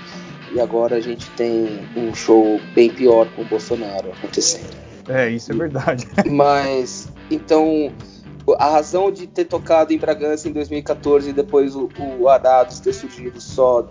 [0.54, 4.70] E agora a gente tem um show bem pior com o Bolsonaro acontecendo.
[5.08, 6.08] É, isso é verdade.
[6.30, 7.92] Mas, então,
[8.58, 12.94] a razão de ter tocado em Bragança em 2014 e depois o, o Arados ter
[12.94, 13.88] surgido só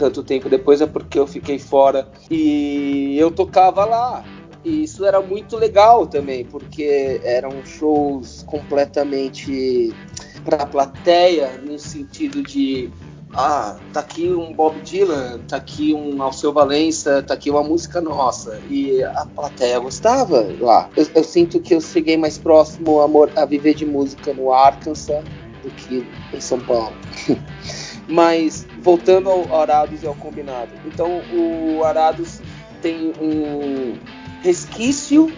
[0.00, 4.24] tanto tempo depois é porque eu fiquei fora e eu tocava lá.
[4.64, 9.94] E isso era muito legal também, porque eram shows completamente
[10.44, 12.90] para a plateia, no sentido de
[13.32, 18.00] ah, tá aqui um Bob Dylan, tá aqui um Alceu Valença, tá aqui uma música
[18.00, 18.60] nossa.
[18.68, 20.90] E a plateia gostava lá.
[20.96, 25.22] Eu, eu sinto que eu cheguei mais próximo a, a viver de música no Arkansas
[25.62, 26.92] do que em São Paulo.
[28.08, 30.70] Mas voltando ao Arados e ao combinado.
[30.84, 32.40] Então o Arados
[32.82, 33.98] tem um
[34.42, 35.32] resquício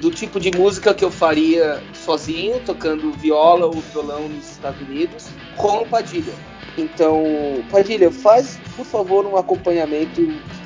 [0.00, 5.28] do tipo de música que eu faria sozinho, tocando viola ou violão nos Estados Unidos,
[5.56, 6.32] com Padilha.
[6.76, 7.24] Então,
[7.70, 10.20] Padilha, faz, por favor, um acompanhamento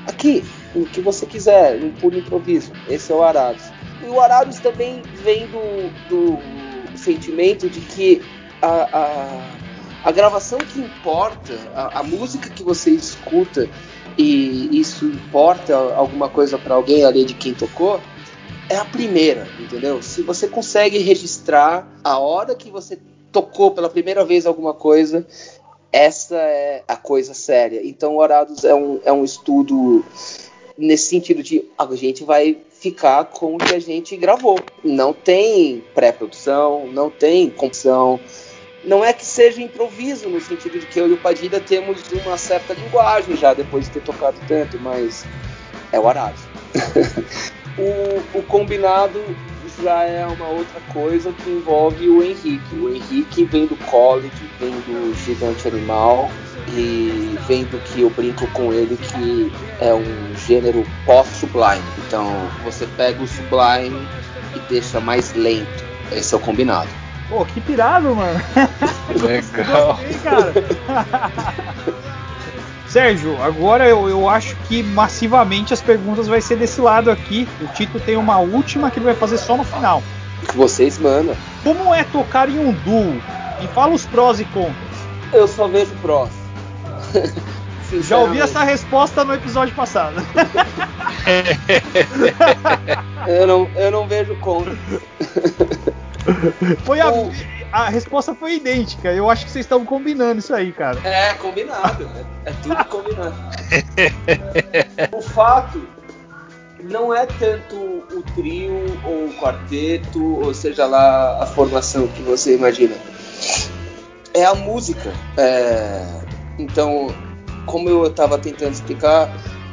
[0.07, 2.72] aqui, o que você quiser, um puro improviso.
[2.88, 3.62] Esse é o Arados.
[4.05, 8.20] E o Arados também vem do, do sentimento de que
[8.61, 9.60] a, a
[10.05, 13.69] a gravação que importa, a, a música que você escuta
[14.17, 18.01] e isso importa alguma coisa para alguém além de quem tocou,
[18.69, 20.03] é a primeira, entendeu?
[20.03, 22.99] Se você consegue registrar a hora que você
[23.33, 25.27] tocou pela primeira vez alguma coisa,
[25.93, 27.81] essa é a coisa séria.
[27.85, 30.05] Então, Orados é um, é um estudo
[30.79, 34.59] nesse sentido de a gente vai ficar com o que a gente gravou.
[34.85, 38.21] Não tem pré-produção, não tem composição,
[38.85, 42.38] não é que seja improviso, no sentido de que eu e o Padilha temos uma
[42.38, 45.25] certa linguagem já depois de ter tocado tanto, mas
[45.93, 46.38] é o arado.
[47.77, 49.23] o, o combinado
[49.83, 52.75] já é uma outra coisa que envolve o Henrique.
[52.77, 56.31] O Henrique vem do college, vem do gigante animal
[56.69, 61.83] e vem do que eu brinco com ele que é um gênero pós-sublime.
[62.07, 62.27] Então
[62.62, 64.07] você pega o sublime
[64.55, 65.85] e deixa mais lento.
[66.12, 67.00] Esse é o combinado.
[67.31, 68.40] Pô, que pirado, mano.
[69.23, 69.97] Legal.
[69.97, 70.53] Gostei, cara.
[72.88, 77.49] Sérgio, agora eu, eu acho que massivamente as perguntas vai ser desse lado aqui.
[77.61, 80.03] O Tito tem uma última que ele vai fazer só no final.
[80.57, 81.37] Vocês mandam.
[81.62, 83.23] Como é tocar em um duo?
[83.62, 84.75] E fala os prós e contras.
[85.33, 86.31] Eu só vejo prós.
[88.03, 90.21] Já ouvi essa resposta no episódio passado.
[93.27, 94.79] eu, não, eu não vejo contras.
[96.85, 97.11] Foi a,
[97.72, 99.12] a resposta foi idêntica.
[99.12, 100.98] Eu acho que vocês estão combinando isso aí, cara.
[101.06, 102.09] É, combinado.
[102.44, 103.35] É, é tudo combinado.
[105.12, 105.80] o fato
[106.83, 108.72] não é tanto o trio
[109.04, 112.96] ou o quarteto, ou seja lá a formação que você imagina.
[114.33, 115.12] É a música.
[115.37, 116.04] É...
[116.59, 117.09] Então,
[117.66, 119.30] como eu estava tentando explicar,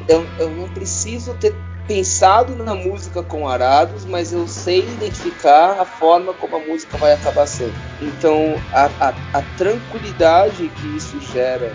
[0.08, 1.54] eu, eu não preciso ter
[1.88, 7.14] pensado na música com arados, mas eu sei identificar a forma como a música vai
[7.14, 7.74] acabar sendo.
[8.02, 11.72] Então, a, a, a tranquilidade que isso gera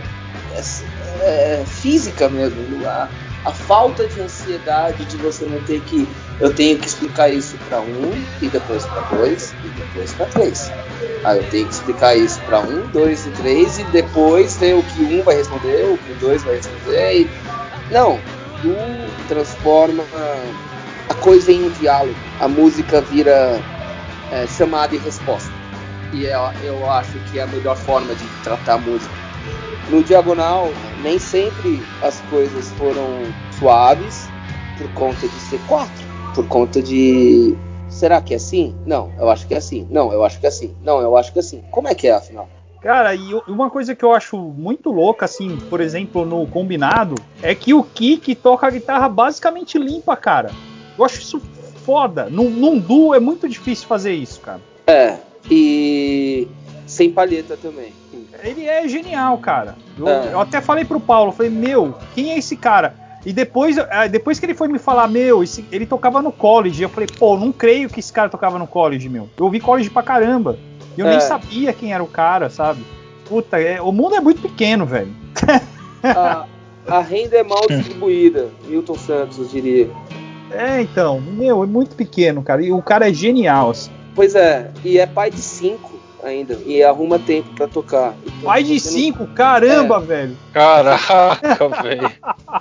[0.53, 2.87] é, é física mesmo.
[2.87, 3.09] A,
[3.44, 6.07] a falta de ansiedade de você não ter que.
[6.38, 10.70] Eu tenho que explicar isso para um, e depois para dois, e depois para três.
[11.25, 14.83] Aí eu tenho que explicar isso para um, dois e três, e depois ver o
[14.83, 17.22] que um vai responder, o que dois vai responder.
[17.22, 17.31] E...
[17.90, 18.18] Não,
[18.62, 18.75] tu
[19.27, 20.07] transforma
[21.09, 22.16] a coisa em um diálogo.
[22.38, 23.62] A música vira
[24.31, 25.51] é, chamada e resposta.
[26.12, 29.14] E é, eu acho que é a melhor forma de tratar a música.
[29.88, 34.31] No diagonal, nem sempre as coisas foram suaves
[34.79, 37.57] por conta de ser quatro, por conta de
[37.88, 38.75] será que é assim?
[38.87, 39.87] Não, eu acho que é assim.
[39.90, 40.75] Não, eu acho que é assim.
[40.83, 41.62] Não, eu acho que é assim.
[41.70, 42.48] Como é que é afinal?
[42.83, 47.55] Cara, e uma coisa que eu acho muito louca, assim, por exemplo, no combinado, é
[47.55, 50.51] que o Kik toca a guitarra basicamente limpa, cara.
[50.99, 51.40] Eu acho isso
[51.85, 52.29] foda.
[52.29, 54.61] Num, num duo é muito difícil fazer isso, cara.
[54.87, 55.16] É,
[55.49, 56.49] e
[56.87, 57.92] sem palheta também.
[58.42, 59.77] Ele é genial, cara.
[59.97, 60.33] Eu, é.
[60.33, 62.95] eu até falei pro Paulo, falei, meu, quem é esse cara?
[63.25, 66.83] E depois, é, depois que ele foi me falar, meu, esse, ele tocava no college,
[66.83, 69.29] eu falei, pô, não creio que esse cara tocava no college, meu.
[69.37, 70.59] Eu ouvi college pra caramba.
[70.96, 71.11] E eu é.
[71.11, 72.85] nem sabia quem era o cara, sabe?
[73.26, 75.12] Puta, é, o mundo é muito pequeno, velho.
[76.02, 76.46] A,
[76.87, 79.88] a renda é mal distribuída, Milton Santos diria.
[80.50, 82.62] É, então, meu, é muito pequeno, cara.
[82.62, 83.90] E o cara é genial, assim.
[84.14, 86.59] Pois é, e é pai de cinco ainda.
[86.66, 88.14] E arruma tempo para tocar.
[88.24, 89.24] Então, pai de cinco?
[89.24, 89.35] Não...
[89.35, 90.00] Caramba, é.
[90.00, 90.37] velho.
[90.52, 92.11] Caraca, velho.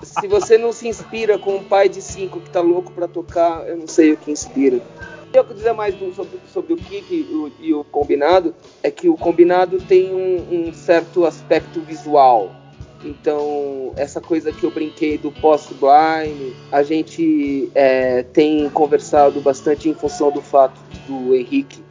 [0.04, 3.68] Se você não se inspira com um pai de cinco que tá louco para tocar,
[3.68, 4.80] eu não sei o que inspira.
[5.34, 8.92] Eu que dizer mais do, sobre, sobre, o kick e o, e o, combinado é
[8.92, 12.52] que o combinado tem um, um, certo aspecto visual.
[13.04, 19.94] Então, essa coisa que eu brinquei do post-blind, a gente é, tem conversado bastante em
[19.94, 21.82] função do fato do Henrique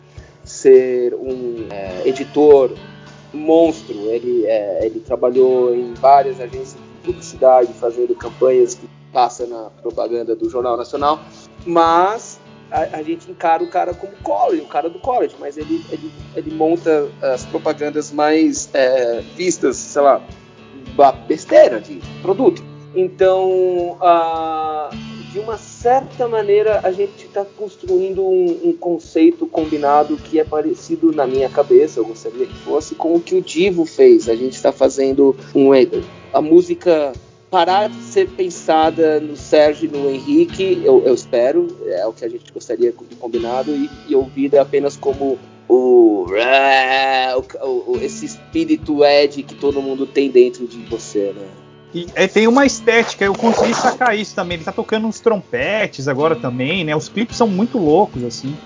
[0.45, 2.73] ser um é, editor
[3.33, 3.97] monstro.
[4.11, 10.35] Ele, é, ele trabalhou em várias agências de publicidade, fazendo campanhas que passa na propaganda
[10.37, 11.21] do Jornal Nacional,
[11.67, 12.40] mas
[12.71, 16.11] a, a, gente encara o cara como college, o cara do college, mas ele, ele,
[16.37, 20.23] ele monta as propagandas mais é, vistas, sei lá,
[21.27, 22.63] besteira de produto.
[22.95, 23.97] Então,
[25.33, 31.13] de uma certa maneira, a gente está construindo um, um, conceito combinado que é parecido
[31.13, 34.29] na minha cabeça, eu gostaria que fosse, com o que o Divo fez.
[34.29, 35.71] A gente está fazendo um,
[36.33, 37.13] a música
[37.51, 42.25] parar de ser pensada no Sérgio e no Henrique, eu, eu, espero, é o que
[42.25, 45.37] a gente gostaria de combinado, e, e ouvir apenas como
[45.69, 51.49] o, o, o, esse espírito Ed que todo mundo tem dentro de você, né?
[51.93, 54.57] E é, tem uma estética, eu consegui sacar isso também.
[54.57, 56.95] Ele tá tocando uns trompetes agora também, né?
[56.95, 58.57] Os clipes são muito loucos, assim.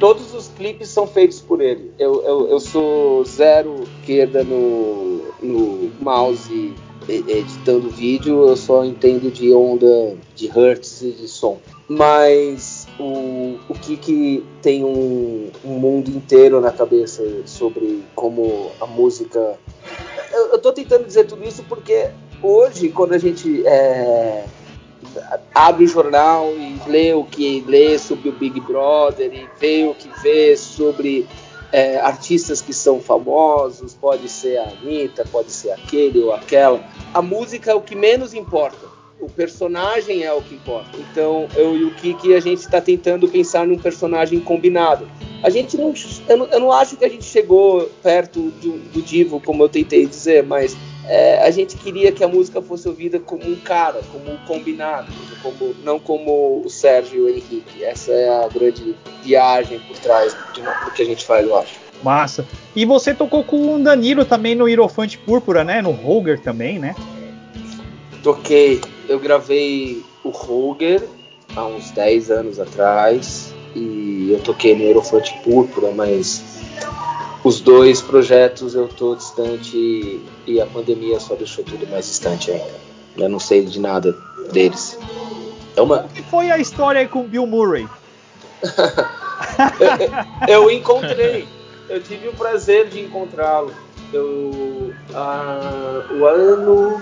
[0.00, 1.92] Todos os clipes são feitos por ele.
[1.96, 6.74] Eu, eu, eu sou zero esquerda no, no mouse
[7.08, 11.58] editando vídeo, eu só entendo de onda, de hertz e de som.
[11.88, 19.58] Mas o, o Kiki tem um, um mundo inteiro na cabeça sobre como a música.
[20.32, 22.10] Eu, eu tô tentando dizer tudo isso porque
[22.42, 24.46] hoje, quando a gente é,
[25.54, 29.94] abre o jornal e lê o que lê sobre o Big Brother e vê o
[29.94, 31.26] que vê sobre
[31.72, 36.82] é, artistas que são famosos, pode ser a Anitta, pode ser aquele ou aquela.
[37.12, 38.96] A música é o que menos importa.
[39.18, 40.90] O personagem é o que importa.
[40.98, 45.08] Então, eu e o Kiki, a gente está tentando pensar num personagem combinado.
[45.42, 45.94] A gente não
[46.28, 46.46] eu, não.
[46.46, 50.42] eu não acho que a gente chegou perto do, do Divo, como eu tentei dizer,
[50.42, 50.76] mas
[51.08, 55.12] é, a gente queria que a música fosse ouvida como um cara, como um combinado,
[55.42, 57.84] como, não como o Sérgio e o Henrique.
[57.84, 61.74] Essa é a grande viagem por trás do que a gente faz, eu acho.
[62.02, 62.46] Massa.
[62.74, 65.80] E você tocou com o Danilo também no Hierofante Púrpura, né?
[65.80, 66.94] No Roger também, né?
[68.22, 68.80] Toquei.
[69.08, 71.02] Eu gravei o Roger
[71.54, 76.55] há uns 10 anos atrás e eu toquei no Hierofante Púrpura, mas
[77.46, 82.74] os dois projetos eu tô distante e a pandemia só deixou tudo mais distante ainda.
[83.16, 84.12] Eu não sei de nada
[84.50, 84.98] deles.
[85.76, 86.06] É uma...
[86.06, 87.86] O que foi a história aí com o Bill Murray?
[90.48, 91.46] eu, eu, encontrei.
[91.88, 93.72] Eu tive o prazer de encontrá-lo.
[94.12, 97.00] Eu, ah, o ano,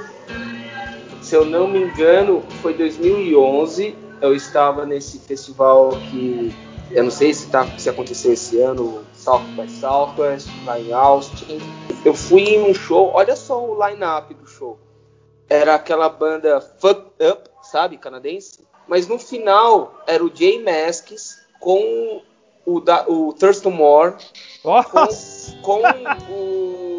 [1.22, 3.96] se eu não me engano, foi 2011.
[4.20, 6.54] Eu estava nesse festival que
[6.90, 11.59] eu não sei se, tá, se aconteceu esse ano, South by Southwest, lá em Austin.
[12.05, 14.79] Eu fui em um show, olha só o line-up do show.
[15.49, 18.67] Era aquela banda Fucked Up, sabe, canadense.
[18.87, 22.21] Mas no final era o Jay Masks com
[22.67, 24.15] o, da, o Thurston Moore,
[24.63, 24.83] com,
[25.63, 25.81] com
[26.31, 26.95] o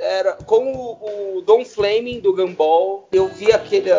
[0.00, 3.06] era com o, o Don Flaming do Gumball.
[3.12, 3.92] Eu vi aquele,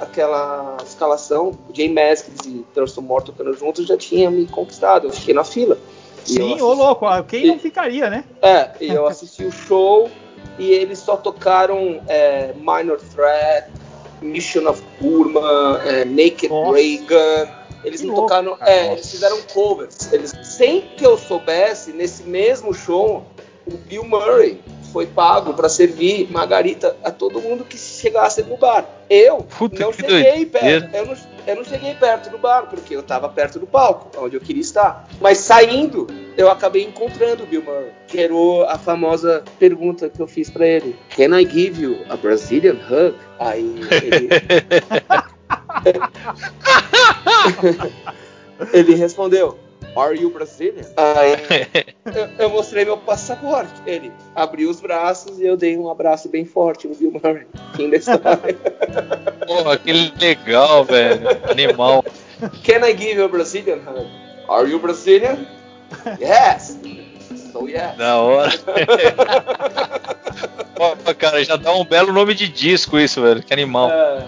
[0.00, 5.08] aquela escalação, Jay Masks e Thurston Moore tocando juntos, já tinha me conquistado.
[5.08, 5.76] Eu fiquei na fila.
[6.28, 8.24] Sim, ô louco, quem e, não ficaria, né?
[8.42, 10.10] É, e eu assisti o show
[10.58, 13.70] e eles só tocaram é, Minor Threat,
[14.20, 16.76] Mission of Burma, é, Naked Nossa.
[16.76, 17.48] Reagan.
[17.84, 18.56] Eles não tocaram.
[18.60, 20.12] É, eles fizeram covers.
[20.12, 23.24] Eles, sem que eu soubesse, nesse mesmo show,
[23.66, 24.60] o Bill Murray
[24.92, 28.86] foi pago para servir margarita a todo mundo que chegasse no bar.
[29.08, 30.94] Eu Puta não cheguei perto.
[30.94, 34.36] Eu não, eu não, cheguei perto do bar porque eu estava perto do palco, onde
[34.36, 35.08] eu queria estar.
[35.20, 37.92] Mas saindo, eu acabei encontrando o Bill Murray.
[38.06, 42.76] Gerou a famosa pergunta que eu fiz para ele: Can I give you a Brazilian
[42.90, 43.16] hug?
[43.38, 44.28] Aí ele.
[48.72, 49.58] ele respondeu:
[49.96, 50.84] Are you Brazilian?
[50.96, 53.72] Aí eu, eu, mostrei meu passaporte.
[53.86, 57.46] Ele abriu os braços e eu dei um abraço bem forte no Bill Murray.
[57.74, 58.56] Fim da história.
[59.46, 61.28] Porra, que legal, velho.
[61.50, 62.04] Animal.
[62.64, 64.06] Can I give you a Brazilian hug?
[64.48, 65.46] Are you Brazilian?
[66.20, 66.78] Yes.
[67.52, 67.96] So yes.
[67.96, 68.52] Da hora.
[70.76, 73.42] Pô, cara, já dá um belo nome de disco isso, velho.
[73.42, 73.90] Que animal.
[73.90, 74.26] É.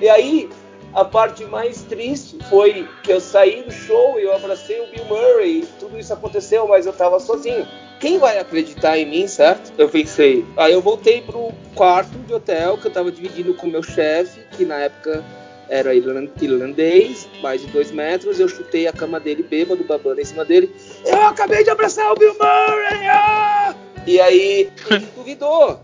[0.00, 0.50] E aí,
[0.94, 5.04] a parte mais triste foi que eu saí do show e eu abracei o Bill
[5.06, 7.66] Murray tudo isso aconteceu, mas eu tava sozinho.
[8.00, 9.72] Quem vai acreditar em mim, certo?
[9.78, 10.44] Eu pensei.
[10.56, 14.64] Aí eu voltei pro quarto de hotel que eu tava dividindo com meu chefe, que
[14.64, 15.24] na época
[15.68, 18.40] era irlandês, mais de dois metros.
[18.40, 20.74] Eu chutei a cama dele bêbado, babando em cima dele.
[21.04, 23.06] Eu acabei de abraçar o Bill Murray!
[23.06, 23.74] Ah!
[24.06, 25.80] E aí ele duvidou.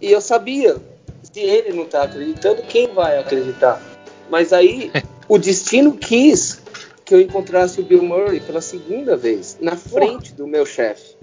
[0.00, 0.76] E eu sabia.
[1.22, 3.93] Se ele não tá acreditando, quem vai acreditar?
[4.34, 4.90] Mas aí
[5.28, 6.60] o destino quis
[7.04, 11.14] que eu encontrasse o Bill Murray pela segunda vez, na frente do meu chefe.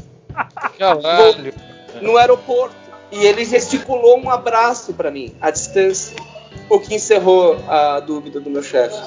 [0.80, 1.54] Caralho.
[2.02, 2.74] No aeroporto.
[3.12, 6.16] E ele gesticulou um abraço para mim, à distância.
[6.70, 8.98] O que encerrou a dúvida do meu chefe.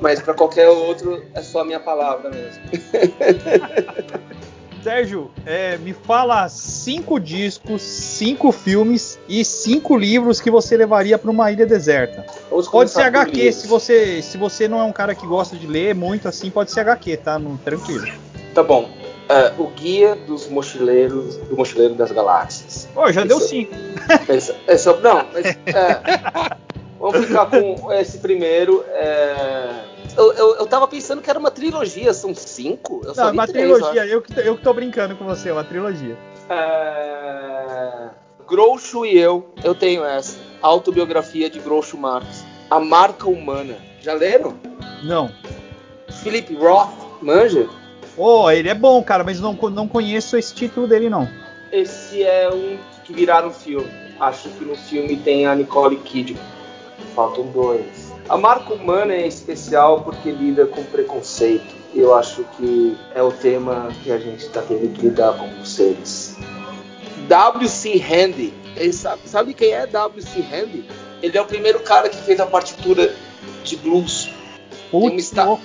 [0.00, 2.62] Mas para qualquer outro, é só a minha palavra mesmo.
[4.82, 11.30] Sérgio, é, me fala cinco discos, cinco filmes e cinco livros que você levaria para
[11.30, 12.24] uma ilha deserta.
[12.70, 15.94] Pode ser HQ se você, se você não é um cara que gosta de ler
[15.94, 17.38] muito assim, pode ser HQ, tá?
[17.38, 18.06] No, tranquilo.
[18.54, 18.90] Tá bom.
[19.30, 22.88] Uh, o Guia dos Mochileiros, do Mochileiro das Galáxias.
[22.96, 23.72] Oh, já esse, deu cinco.
[24.28, 26.56] Esse, esse, não, mas, é,
[26.98, 28.84] vamos ficar com esse primeiro.
[28.88, 33.02] É, eu, eu, eu tava pensando que era uma trilogia, são cinco?
[33.04, 36.16] Eu Não, uma três, trilogia, eu que, eu que tô brincando com você, uma trilogia.
[36.48, 38.08] É...
[38.46, 40.36] Groucho e eu, eu tenho essa.
[40.60, 42.44] Autobiografia de Groucho Marx.
[42.70, 43.76] A Marca Humana.
[44.00, 44.54] Já leram?
[45.02, 45.30] Não.
[46.22, 46.90] Philip Roth,
[47.22, 47.68] manja?
[48.16, 51.28] Oh, ele é bom, cara, mas não, não conheço esse título dele, não.
[51.72, 53.88] Esse é um que viraram filme.
[54.18, 56.42] Acho que no filme tem a Nicole Kidman.
[57.14, 57.99] Faltam dois.
[58.30, 61.74] A marca humana é especial porque lida com preconceito.
[61.92, 65.68] Eu acho que é o tema que a gente está tendo que lidar com os
[65.68, 66.36] seres.
[67.26, 67.98] W.C.
[67.98, 68.54] Handy.
[68.92, 70.42] Sabe, sabe, quem é W.C.
[70.42, 70.84] Handy?
[71.20, 73.12] Ele é o primeiro cara que fez a partitura
[73.64, 74.30] de blues.
[74.92, 75.60] Tem uma,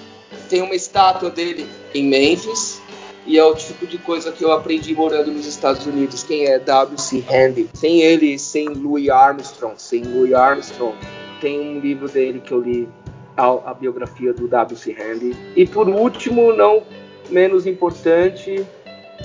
[0.50, 2.82] tem uma estátua dele em Memphis.
[3.28, 6.24] E é o tipo de coisa que eu aprendi morando nos Estados Unidos.
[6.24, 7.24] Quem é W.C.
[7.30, 7.70] Handy?
[7.76, 9.76] Sem ele, sem Louis Armstrong.
[9.78, 10.96] Sem Louis Armstrong,
[11.40, 12.88] tem um livro dele que eu li,
[13.36, 14.94] a, a biografia do W.C.
[14.94, 15.36] Handy.
[15.56, 16.84] E por último, não
[17.30, 18.66] menos importante,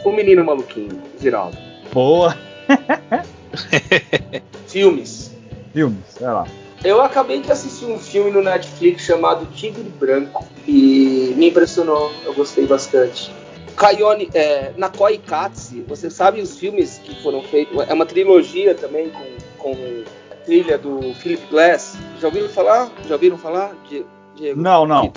[0.05, 1.57] O Menino Maluquinho, Ziraldo.
[1.93, 2.37] Boa!
[4.67, 5.33] Filmes.
[5.73, 6.47] Filmes, vai lá.
[6.83, 12.33] Eu acabei de assistir um filme no Netflix chamado Tigre Branco e me impressionou, eu
[12.33, 13.31] gostei bastante.
[13.77, 17.79] Kayone, é, Nakoi Katsi, você sabe os filmes que foram feitos?
[17.89, 19.25] É uma trilogia também com,
[19.59, 20.05] com
[20.51, 21.97] trilha do Philip Glass.
[22.19, 22.91] Já ouviram falar?
[23.07, 23.73] Já ouviram falar?
[24.35, 24.61] Diego?
[24.61, 25.13] Não, não.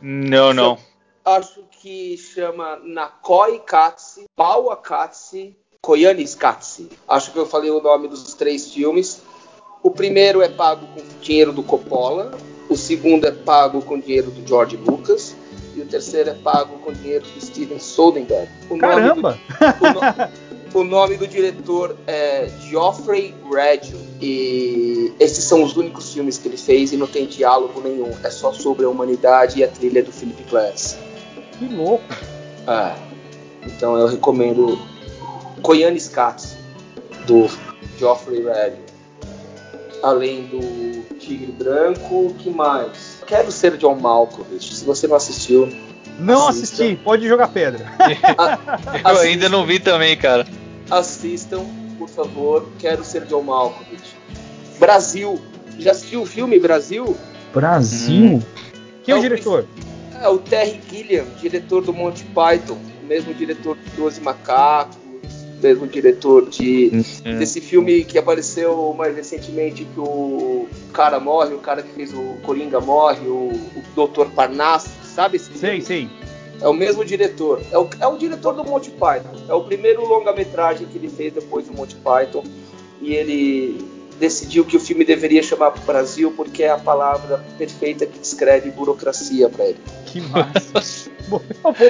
[0.00, 0.78] Não, não.
[1.22, 6.88] Acho que chama Nakoi Katsi, Bawa Katsi, Koyanis Katsi.
[7.06, 9.20] Acho que eu falei o nome dos três filmes.
[9.82, 12.32] O primeiro é pago com dinheiro do Coppola,
[12.70, 15.36] o segundo é pago com dinheiro do George Lucas
[15.76, 18.50] e o terceiro é pago com dinheiro do Steven Soderbergh.
[18.70, 19.38] O Caramba!
[19.82, 20.32] Nome
[20.72, 26.48] do, o nome do diretor é Geoffrey Reggio e esses são os únicos filmes que
[26.48, 28.10] ele fez e não tem diálogo nenhum.
[28.24, 30.98] É só sobre a humanidade e a trilha do Philip Glass.
[31.58, 32.04] Que louco.
[32.66, 32.94] É.
[33.66, 34.78] Então eu recomendo
[35.62, 36.56] Koyanis Cats,
[37.26, 37.48] do
[37.98, 38.74] Geoffrey Reed.
[40.02, 43.22] Além do Tigre Branco, que mais?
[43.26, 44.74] Quero ser John Malkovich.
[44.74, 45.68] Se você não assistiu.
[46.18, 46.82] Não assista.
[46.82, 47.86] assisti, pode jogar pedra.
[49.08, 50.46] Eu ainda não vi também, cara.
[50.90, 51.64] Assistam,
[51.98, 52.66] por favor.
[52.78, 54.16] Quero ser John Malkovich.
[54.78, 55.40] Brasil.
[55.78, 57.16] Já assistiu o filme Brasil?
[57.52, 58.36] Brasil?
[58.36, 58.42] Hum.
[59.02, 59.66] Quem é, é o diretor?
[60.20, 64.96] É o Terry Gilliam, diretor do Monty Python, mesmo diretor de Doze Macacos,
[65.62, 67.38] mesmo diretor de uhum.
[67.38, 72.36] desse filme que apareceu mais recentemente que o cara morre, o cara que fez o
[72.42, 74.30] Coringa morre, o, o Dr.
[74.34, 75.80] Parnasso, sabe esse filme?
[75.80, 76.10] Sim, sim.
[76.60, 77.62] É o mesmo diretor.
[77.70, 79.30] É o, é o diretor do Monty Python.
[79.48, 82.44] É o primeiro longa-metragem que ele fez depois do Monty Python.
[83.00, 83.86] E ele
[84.18, 89.48] decidiu que o filme deveria chamar Brasil porque é a palavra perfeita que descreve burocracia
[89.48, 89.78] para ele.
[90.06, 91.10] Que massa.
[91.28, 91.40] vou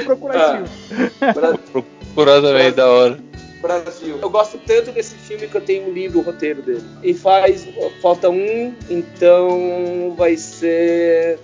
[0.05, 1.11] procurar esse filme.
[1.19, 1.59] Pra...
[1.59, 3.19] Procurar também, da hora.
[3.61, 4.19] Brasil.
[4.21, 6.85] Eu gosto tanto desse filme que eu tenho um livro, o roteiro dele.
[7.03, 7.66] E faz.
[8.01, 11.39] Falta um, então vai ser.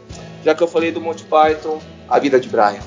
[0.45, 2.83] Já que eu falei do Monty Python, A Vida de Brian.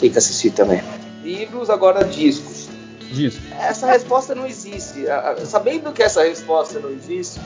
[0.00, 0.82] Tem que assistir também.
[1.22, 2.68] Livros, agora discos.
[3.12, 3.42] Disco.
[3.60, 5.04] Essa resposta não existe.
[5.44, 7.40] Sabendo que essa resposta não existe,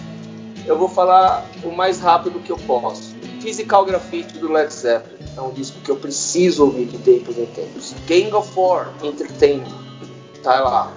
[0.65, 3.15] eu vou falar o mais rápido que eu posso.
[3.41, 5.19] Physical Graffiti do Led Zeppelin.
[5.37, 7.95] É um disco que eu preciso ouvir de tempos em tempos.
[8.07, 9.75] Gang of Four Entertainment.
[10.43, 10.93] Tá lá.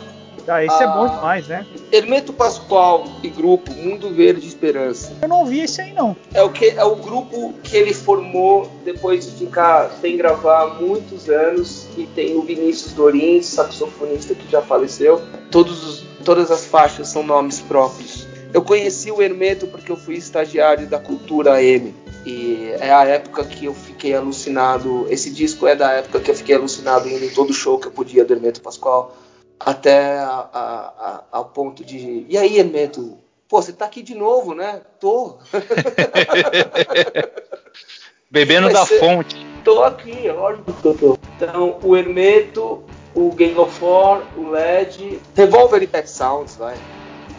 [0.47, 1.65] Ah, esse ah, é bom ah, demais, né?
[1.91, 5.11] Hermeto Pascoal e grupo Mundo Verde Esperança.
[5.21, 6.15] Eu não ouvi esse aí não.
[6.33, 11.29] É o que é o grupo que ele formou depois de ficar sem gravar muitos
[11.29, 15.21] anos e tem o Vinícius Dorin, saxofonista que já faleceu.
[15.51, 18.25] Todos os, todas as faixas são nomes próprios.
[18.53, 21.93] Eu conheci o Hermeto porque eu fui estagiário da Cultura M.
[22.25, 25.05] E é a época que eu fiquei alucinado.
[25.09, 27.91] Esse disco é da época que eu fiquei alucinado indo em todo show que eu
[27.91, 29.15] podia do Hermeto Pascoal
[29.59, 32.25] até a, a, a, ao ponto de.
[32.27, 33.17] E aí, Hermeto?
[33.47, 34.81] Pô, você tá aqui de novo, né?
[34.99, 35.37] Tô.
[38.29, 38.99] Bebendo da ser...
[38.99, 39.47] fonte.
[39.63, 41.17] Tô aqui, lógico que eu tô.
[41.35, 42.83] Então, o Hermeto,
[43.15, 46.75] o Gang of Four, o LED, Revolver e Pet Sounds, vai.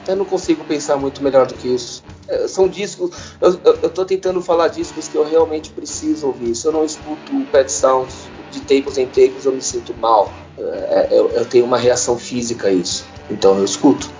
[0.06, 2.02] Eu não consigo pensar muito melhor do que isso.
[2.26, 3.34] É, são discos.
[3.40, 6.54] Eu, eu, eu tô tentando falar discos que eu realmente preciso ouvir.
[6.54, 8.14] Se eu não escuto o Pet Sounds
[8.50, 10.32] de tempos em tempos, eu me sinto mal.
[10.58, 13.06] É, eu, eu, tenho uma reação física a isso.
[13.30, 14.10] Então eu escuto.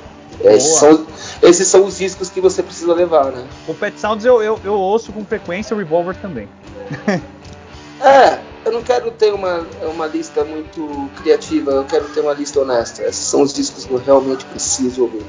[0.41, 1.07] Esses são,
[1.43, 3.45] esses são, os discos que você precisa levar, né?
[3.67, 6.49] O Pet Sounds eu, eu, eu ouço com frequência, o Revolver também.
[8.01, 12.61] é, eu não quero ter uma, uma lista muito criativa, eu quero ter uma lista
[12.61, 13.03] honesta.
[13.03, 15.25] Esses são os discos que eu realmente preciso ouvir.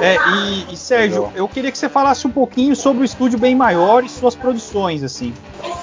[0.00, 3.54] É, e, e Sérgio, eu queria que você falasse um pouquinho sobre o estúdio bem
[3.54, 5.32] maior e suas produções, assim.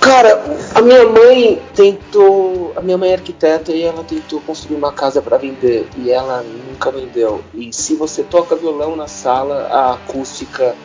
[0.02, 0.44] Cara,
[0.74, 2.74] a minha mãe tentou.
[2.76, 6.44] A minha mãe é arquiteta e ela tentou construir uma casa para vender e ela
[6.44, 7.44] nunca vendeu.
[7.54, 10.76] E se você toca violão na sala, a acústica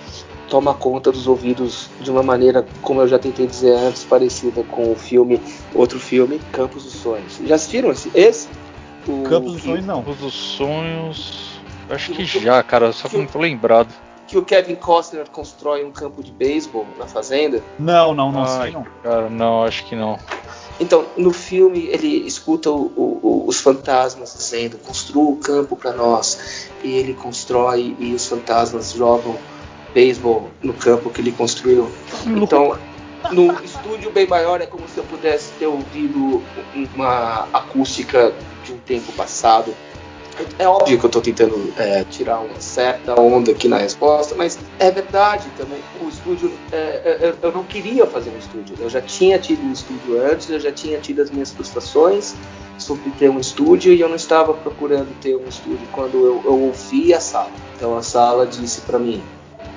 [0.48, 4.92] toma conta dos ouvidos de uma maneira, como eu já tentei dizer antes, parecida com
[4.92, 5.40] o filme,
[5.74, 7.40] outro filme, Campos dos Sonhos.
[7.44, 8.10] Já assistiram esse?
[8.14, 8.48] esse?
[9.08, 10.02] O Campos dos Sonhos não.
[10.02, 11.60] Campos dos Sonhos.
[11.88, 13.88] Acho que, já, cara, só que, que não tô lembrado
[14.26, 17.62] que o Kevin Costner constrói um campo de beisebol na fazenda?
[17.78, 18.86] Não, não, não Ai, sei não.
[19.02, 20.18] Cara, não, acho que não.
[20.78, 26.68] Então, no filme, ele escuta o, o, os fantasmas dizendo: construa o campo para nós.
[26.82, 29.36] E ele constrói e os fantasmas jogam
[29.94, 31.90] beisebol no campo que ele construiu.
[32.26, 32.76] Então,
[33.32, 36.42] no estúdio bem maior, é como se eu pudesse ter ouvido
[36.94, 38.32] uma acústica
[38.64, 39.74] de um tempo passado
[40.58, 44.58] é óbvio que eu estou tentando é, tirar uma certa onda aqui na resposta, mas
[44.78, 45.80] é verdade também.
[46.00, 48.76] O estúdio, é, é, eu não queria fazer um estúdio.
[48.78, 52.34] Eu já tinha tido um estúdio antes, eu já tinha tido as minhas frustrações
[52.78, 56.60] sobre ter um estúdio e eu não estava procurando ter um estúdio quando eu, eu
[56.64, 57.50] ouvi a sala.
[57.76, 59.22] Então a sala disse para mim: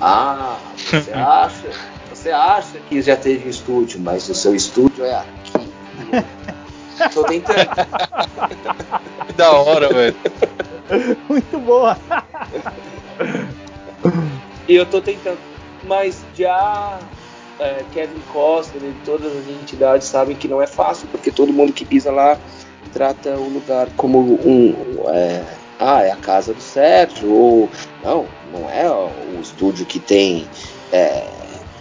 [0.00, 1.68] Ah, você acha?
[2.12, 5.72] Você acha que já teve um estúdio, mas o seu estúdio é aqui.
[7.12, 7.68] Tô tentando.
[9.26, 10.16] que da hora, velho.
[11.28, 11.96] Muito boa.
[14.68, 15.38] e eu tô tentando.
[15.84, 16.98] Mas já
[17.58, 21.72] é, Kevin Costner e todas as entidades sabem que não é fácil, porque todo mundo
[21.72, 22.38] que pisa lá
[22.92, 25.08] trata o lugar como um.
[25.10, 25.44] É,
[25.78, 27.70] ah, é a casa do Sérgio, ou
[28.02, 30.46] não, não é o estúdio que tem
[30.92, 31.26] é,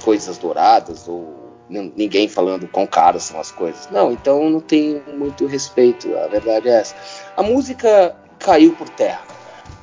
[0.02, 1.39] coisas douradas, ou
[1.70, 3.88] ninguém falando quão caras são as coisas.
[3.92, 6.96] Não, então não tem muito respeito, a verdade é essa.
[7.38, 9.22] A música caiu por terra.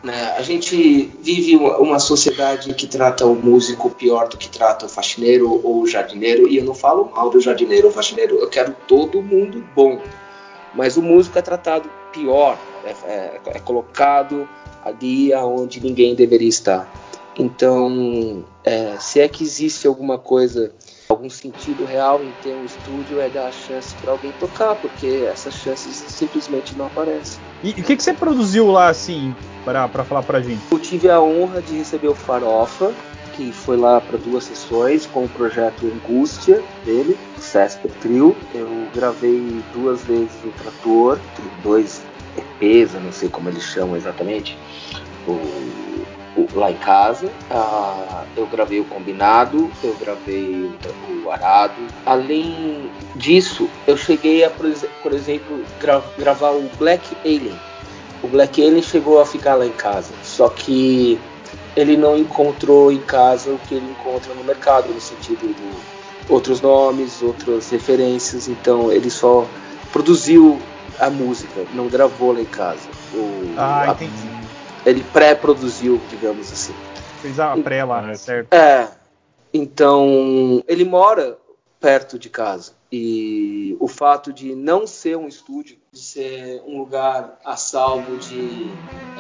[0.03, 0.35] Né?
[0.37, 5.61] A gente vive uma sociedade que trata o músico pior do que trata o faxineiro
[5.65, 9.23] ou o jardineiro, e eu não falo mal do jardineiro ou faxineiro, eu quero todo
[9.23, 10.01] mundo bom.
[10.75, 14.49] Mas o músico é tratado pior, é, é, é colocado
[14.85, 16.89] ali onde ninguém deveria estar.
[17.39, 20.73] Então, é, se é que existe alguma coisa,
[21.17, 25.27] algum sentido real em ter um estúdio, é dar a chance para alguém tocar, porque
[25.29, 27.41] essas chances simplesmente não aparecem.
[27.63, 30.61] E o que, que você produziu lá, assim, para falar pra gente?
[30.71, 32.95] Eu tive a honra de receber o Farofa,
[33.35, 38.37] que foi lá para duas sessões com o projeto Angústia dele, Cesper Trio.
[38.55, 41.19] Eu gravei duas vezes o Trator,
[41.63, 42.03] dois
[42.37, 44.57] EPs, eu não sei como eles chamam exatamente.
[45.27, 46.07] O
[46.55, 47.31] lá em casa.
[47.51, 50.71] Ah, eu gravei o combinado, eu gravei
[51.25, 51.81] o arado.
[52.05, 57.59] Além disso, eu cheguei a, por exemplo, gra gravar o Black Alien.
[58.23, 61.19] O Black Alien chegou a ficar lá em casa, só que
[61.77, 66.61] ele não encontrou em casa o que ele encontra no mercado, no sentido de outros
[66.61, 68.49] nomes, outras referências.
[68.49, 69.47] Então ele só
[69.93, 70.59] produziu
[70.99, 72.89] a música, não gravou lá em casa.
[73.15, 74.26] O, ah, entendi
[74.87, 76.73] ele pré-produziu, digamos assim.
[77.21, 78.53] Fez a pré lá, certo?
[78.55, 78.89] É.
[79.53, 81.37] Então, ele mora
[81.81, 82.73] perto de casa.
[82.91, 88.71] E o fato de não ser um estúdio, de ser um lugar a salvo de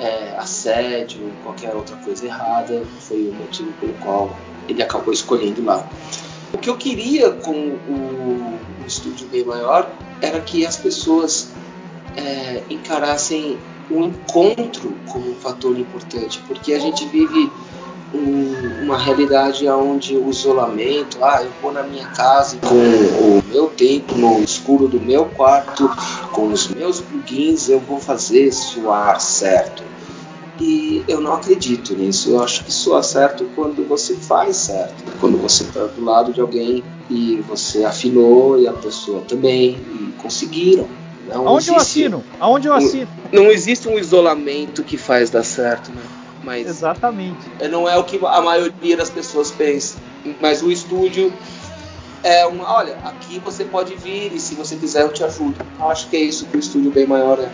[0.00, 4.30] é, assédio ou qualquer outra coisa errada, foi o motivo pelo qual
[4.68, 5.84] ele acabou escolhendo lá.
[6.54, 9.90] O que eu queria com o, o estúdio bem maior
[10.22, 11.50] era que as pessoas
[12.16, 13.58] é, encarassem
[13.90, 17.50] o encontro como um fator importante, porque a gente vive
[18.14, 23.68] um, uma realidade onde o isolamento, ah, eu vou na minha casa com o meu
[23.68, 25.90] tempo no escuro do meu quarto,
[26.32, 29.82] com os meus plugins, eu vou fazer soar certo.
[30.58, 32.30] E eu não acredito nisso.
[32.30, 35.04] Eu acho que soa certo quando você faz certo.
[35.20, 40.12] Quando você está do lado de alguém e você afinou e a pessoa também e
[40.16, 40.88] conseguiram.
[41.26, 42.24] Não Aonde existe, eu assino?
[42.38, 43.08] Aonde eu assino?
[43.32, 46.02] Não existe um isolamento que faz dar certo, né?
[46.42, 47.50] Mas Exatamente.
[47.70, 49.98] Não é o que a maioria das pessoas pensa.
[50.40, 51.32] Mas o estúdio
[52.22, 52.72] é uma.
[52.72, 55.56] Olha, aqui você pode vir e se você quiser eu te ajudo.
[55.78, 57.48] Eu acho que é isso que o estúdio bem maior é.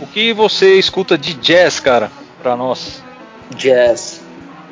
[0.00, 2.10] O que você escuta de jazz, cara,
[2.42, 3.02] pra nós?
[3.56, 4.20] Jazz.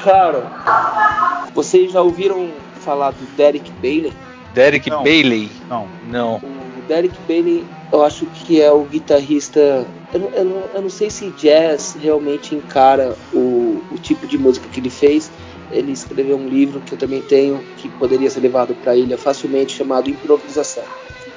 [0.02, 2.50] Cara, vocês já ouviram
[2.80, 4.12] falar do Derek Bailey?
[4.52, 5.02] Derek não.
[5.02, 5.50] Bailey?
[5.68, 5.88] Não.
[6.10, 6.36] Não.
[6.36, 9.86] O Derek Bailey eu acho que é o guitarrista.
[10.14, 14.80] Eu, eu, eu não sei se jazz realmente encara o, o tipo de música que
[14.80, 15.30] ele fez.
[15.70, 19.18] Ele escreveu um livro que eu também tenho, que poderia ser levado para a ilha
[19.18, 20.84] facilmente, chamado Improvisação.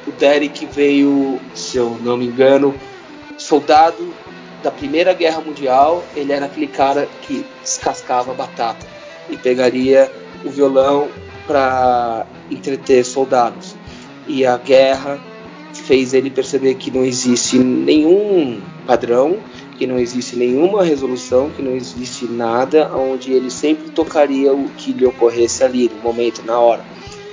[0.08, 2.74] O Derek veio, se eu não me engano,
[3.38, 4.14] soldado
[4.64, 6.04] da Primeira Guerra Mundial.
[6.16, 8.86] Ele era aquele cara que descascava batata
[9.30, 10.10] e pegaria
[10.44, 11.10] o violão
[11.46, 13.76] para entreter soldados.
[14.28, 15.20] E a guerra
[15.86, 19.38] fez ele perceber que não existe nenhum padrão,
[19.78, 24.92] que não existe nenhuma resolução, que não existe nada onde ele sempre tocaria o que
[24.92, 26.84] lhe ocorresse ali, no momento, na hora.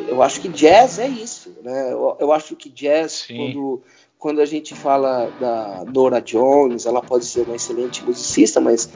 [0.06, 1.92] Eu acho que jazz é isso, né?
[1.92, 3.82] Eu, eu acho que jazz, quando,
[4.18, 8.88] quando a gente fala da Nora Jones, ela pode ser uma excelente musicista, mas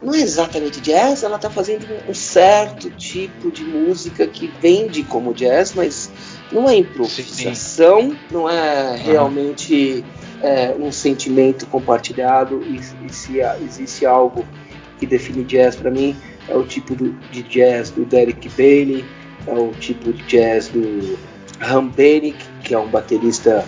[0.00, 5.34] não é exatamente jazz, ela está fazendo um certo tipo de música que vende como
[5.34, 6.10] jazz, mas
[6.52, 8.18] não é improvisação, Sim.
[8.30, 10.04] não é realmente
[10.42, 12.62] é, um sentimento compartilhado.
[12.62, 14.44] E, e, se existe algo
[14.98, 16.16] que define jazz para mim,
[16.48, 19.04] é o tipo do, de jazz do Derek Bailey,
[19.46, 21.18] é o tipo de jazz do
[21.58, 23.64] Ram Benick, que é um baterista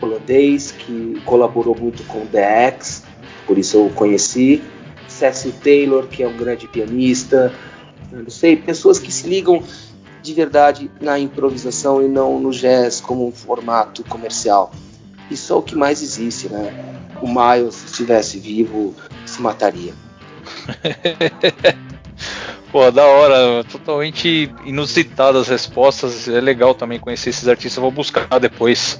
[0.00, 3.04] holandês que colaborou muito com The X,
[3.46, 4.62] por isso eu o conheci.
[5.08, 7.52] Cecil Taylor, que é um grande pianista,
[8.10, 9.62] não sei, pessoas que se ligam
[10.22, 14.72] de verdade na improvisação e não no jazz como um formato comercial.
[15.30, 16.72] Isso é o que mais existe, né?
[17.20, 18.94] O Miles, se estivesse vivo,
[19.26, 19.94] se mataria.
[22.70, 26.26] Pô, da hora, totalmente inusitadas as respostas.
[26.26, 27.76] É legal também conhecer esses artistas.
[27.76, 28.98] Eu vou buscar depois.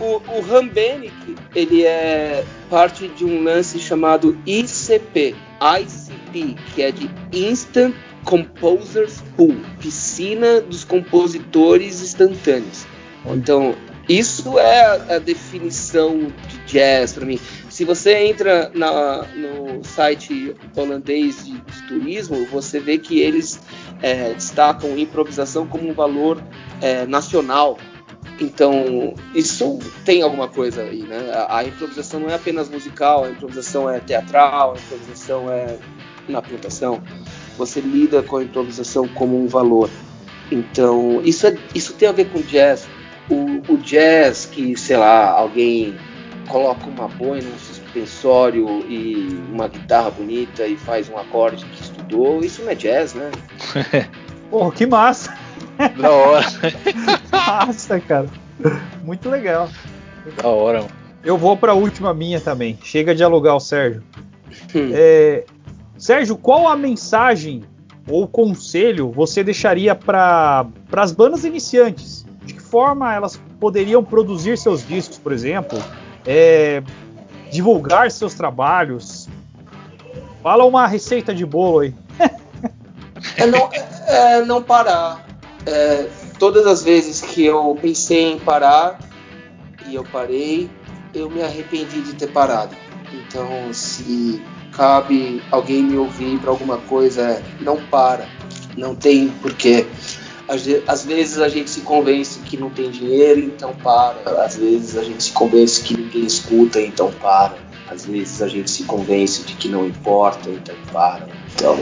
[0.00, 7.10] O, o Rambenick, ele é parte de um lance chamado ICP, ICP, que é de
[7.30, 7.94] Instant
[8.24, 12.86] Composers Pool, piscina dos compositores instantâneos.
[13.26, 13.74] Então,
[14.08, 17.38] isso é a definição de jazz para mim.
[17.70, 23.60] Se você entra na, no site holandês de, de, turismo, você vê que eles
[24.02, 26.42] é, destacam improvisação como um valor
[26.80, 27.78] é, nacional.
[28.40, 31.30] Então, isso tem alguma coisa aí, né?
[31.32, 35.78] A, a, improvisação não é apenas musical, a improvisação é teatral, a improvisação é
[36.28, 37.00] na plantação.
[37.56, 39.90] Você lida com a improvisação como um valor.
[40.50, 42.88] Então, isso, é, isso tem a ver com jazz.
[43.30, 45.94] O, o jazz que, sei lá, alguém
[46.48, 52.40] coloca uma boina, um suspensório e uma guitarra bonita e faz um acorde que estudou,
[52.40, 53.30] isso não é jazz, né?
[54.50, 55.34] Porra, que massa!
[55.96, 56.46] Da hora.
[57.32, 58.28] Massa, cara.
[59.02, 59.68] Muito legal.
[60.36, 60.92] Da hora, mano.
[61.24, 62.78] Eu vou para a última minha também.
[62.82, 64.02] Chega de alugar o Sérgio.
[64.74, 64.90] Hum.
[64.92, 65.44] É,
[66.02, 67.62] Sérgio, qual a mensagem
[68.08, 72.26] ou conselho você deixaria para as bandas iniciantes?
[72.44, 75.80] De que forma elas poderiam produzir seus discos, por exemplo?
[76.26, 76.82] É,
[77.52, 79.28] divulgar seus trabalhos?
[80.42, 81.94] Fala uma receita de bolo aí.
[83.38, 83.70] é, não,
[84.08, 85.24] é, não parar
[85.64, 88.98] é, todas as vezes que eu pensei em parar
[89.86, 90.68] e eu parei,
[91.14, 92.74] eu me arrependi de ter parado.
[93.12, 94.42] Então, se
[94.72, 98.26] cabe alguém me ouvir para alguma coisa, não para,
[98.76, 99.86] não tem porquê.
[100.86, 104.44] Às vezes a gente se convence que não tem dinheiro, então para.
[104.44, 107.56] Às vezes a gente se convence que ninguém escuta, então para.
[107.88, 111.26] Às vezes a gente se convence de que não importa, então para.
[111.54, 111.78] Então,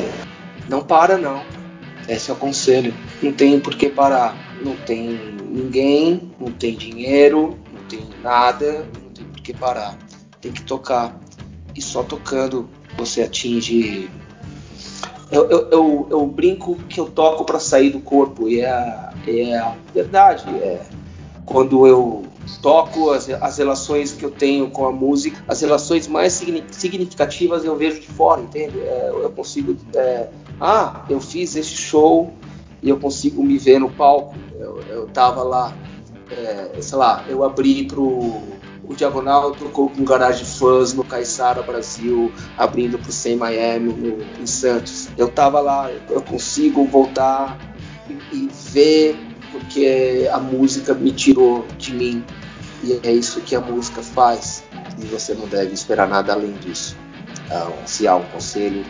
[0.69, 1.43] não para não.
[2.09, 2.95] Esse é o conselho.
[3.23, 4.37] Não tem por que parar.
[4.63, 5.19] Não tem
[5.49, 9.97] ninguém, não tem dinheiro, não tem nada, não tem por que parar.
[10.41, 11.19] Tem que tocar.
[11.75, 14.11] E só tocando você atinge.
[15.31, 19.75] Eu, eu, eu, eu brinco que eu toco para sair do corpo, e é é
[19.95, 20.49] verdade.
[20.49, 20.81] É
[21.51, 22.23] quando eu
[22.63, 27.77] toco, as, as relações que eu tenho com a música, as relações mais significativas eu
[27.77, 28.79] vejo de fora, entende?
[28.79, 29.77] É, eu consigo.
[29.95, 30.29] É,
[30.61, 32.33] ah, eu fiz esse show
[32.81, 34.37] e eu consigo me ver no palco.
[34.59, 35.77] Eu, eu tava lá,
[36.31, 38.41] é, sei lá, eu abri pro
[38.91, 44.47] o Diagonal tocou com Garage Fãs no Caixara Brasil, abrindo pro Sem Miami no, em
[44.47, 45.09] Santos.
[45.17, 47.57] Eu tava lá, eu consigo voltar
[48.09, 49.17] e, e ver
[49.53, 52.25] porque a música me tirou de mim.
[52.83, 54.65] E é isso que a música faz.
[54.99, 56.97] E você não deve esperar nada além disso.
[57.47, 58.85] Então, se há um conselho,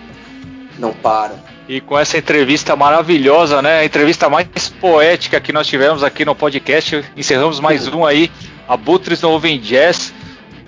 [0.79, 1.35] não para.
[1.69, 3.81] E com essa entrevista maravilhosa, né?
[3.81, 4.49] A entrevista mais
[4.81, 7.05] poética que nós tivemos aqui no podcast.
[7.15, 8.31] Encerramos mais um aí.
[8.73, 10.15] Abutres no Oven Jazz.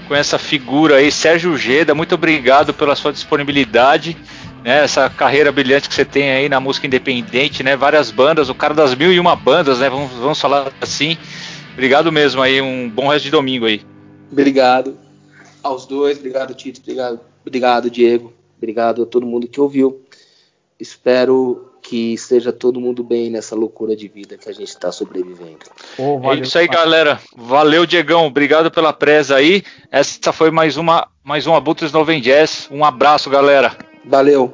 [0.09, 1.95] Com essa figura aí, Sérgio Geda.
[1.95, 4.17] Muito obrigado pela sua disponibilidade
[4.65, 7.77] né, essa carreira brilhante que você tem aí na música independente, né?
[7.77, 9.91] Várias bandas, o cara das mil e uma bandas, né?
[9.91, 11.17] Vamos, vamos falar assim.
[11.73, 13.83] Obrigado mesmo aí, um bom resto de domingo aí.
[14.31, 14.97] Obrigado
[15.63, 20.01] aos dois, obrigado Tito, obrigado, obrigado Diego, obrigado a todo mundo que ouviu.
[20.79, 25.59] Espero que esteja todo mundo bem nessa loucura de vida que a gente está sobrevivendo.
[25.99, 27.21] Oh, é isso aí, galera.
[27.37, 28.27] Valeu, Diegão.
[28.27, 29.63] Obrigado pela presa aí.
[29.91, 32.67] Essa foi mais uma mais um Abutres Noven Jazz.
[32.71, 33.77] Um abraço, galera.
[34.07, 34.51] Valeu.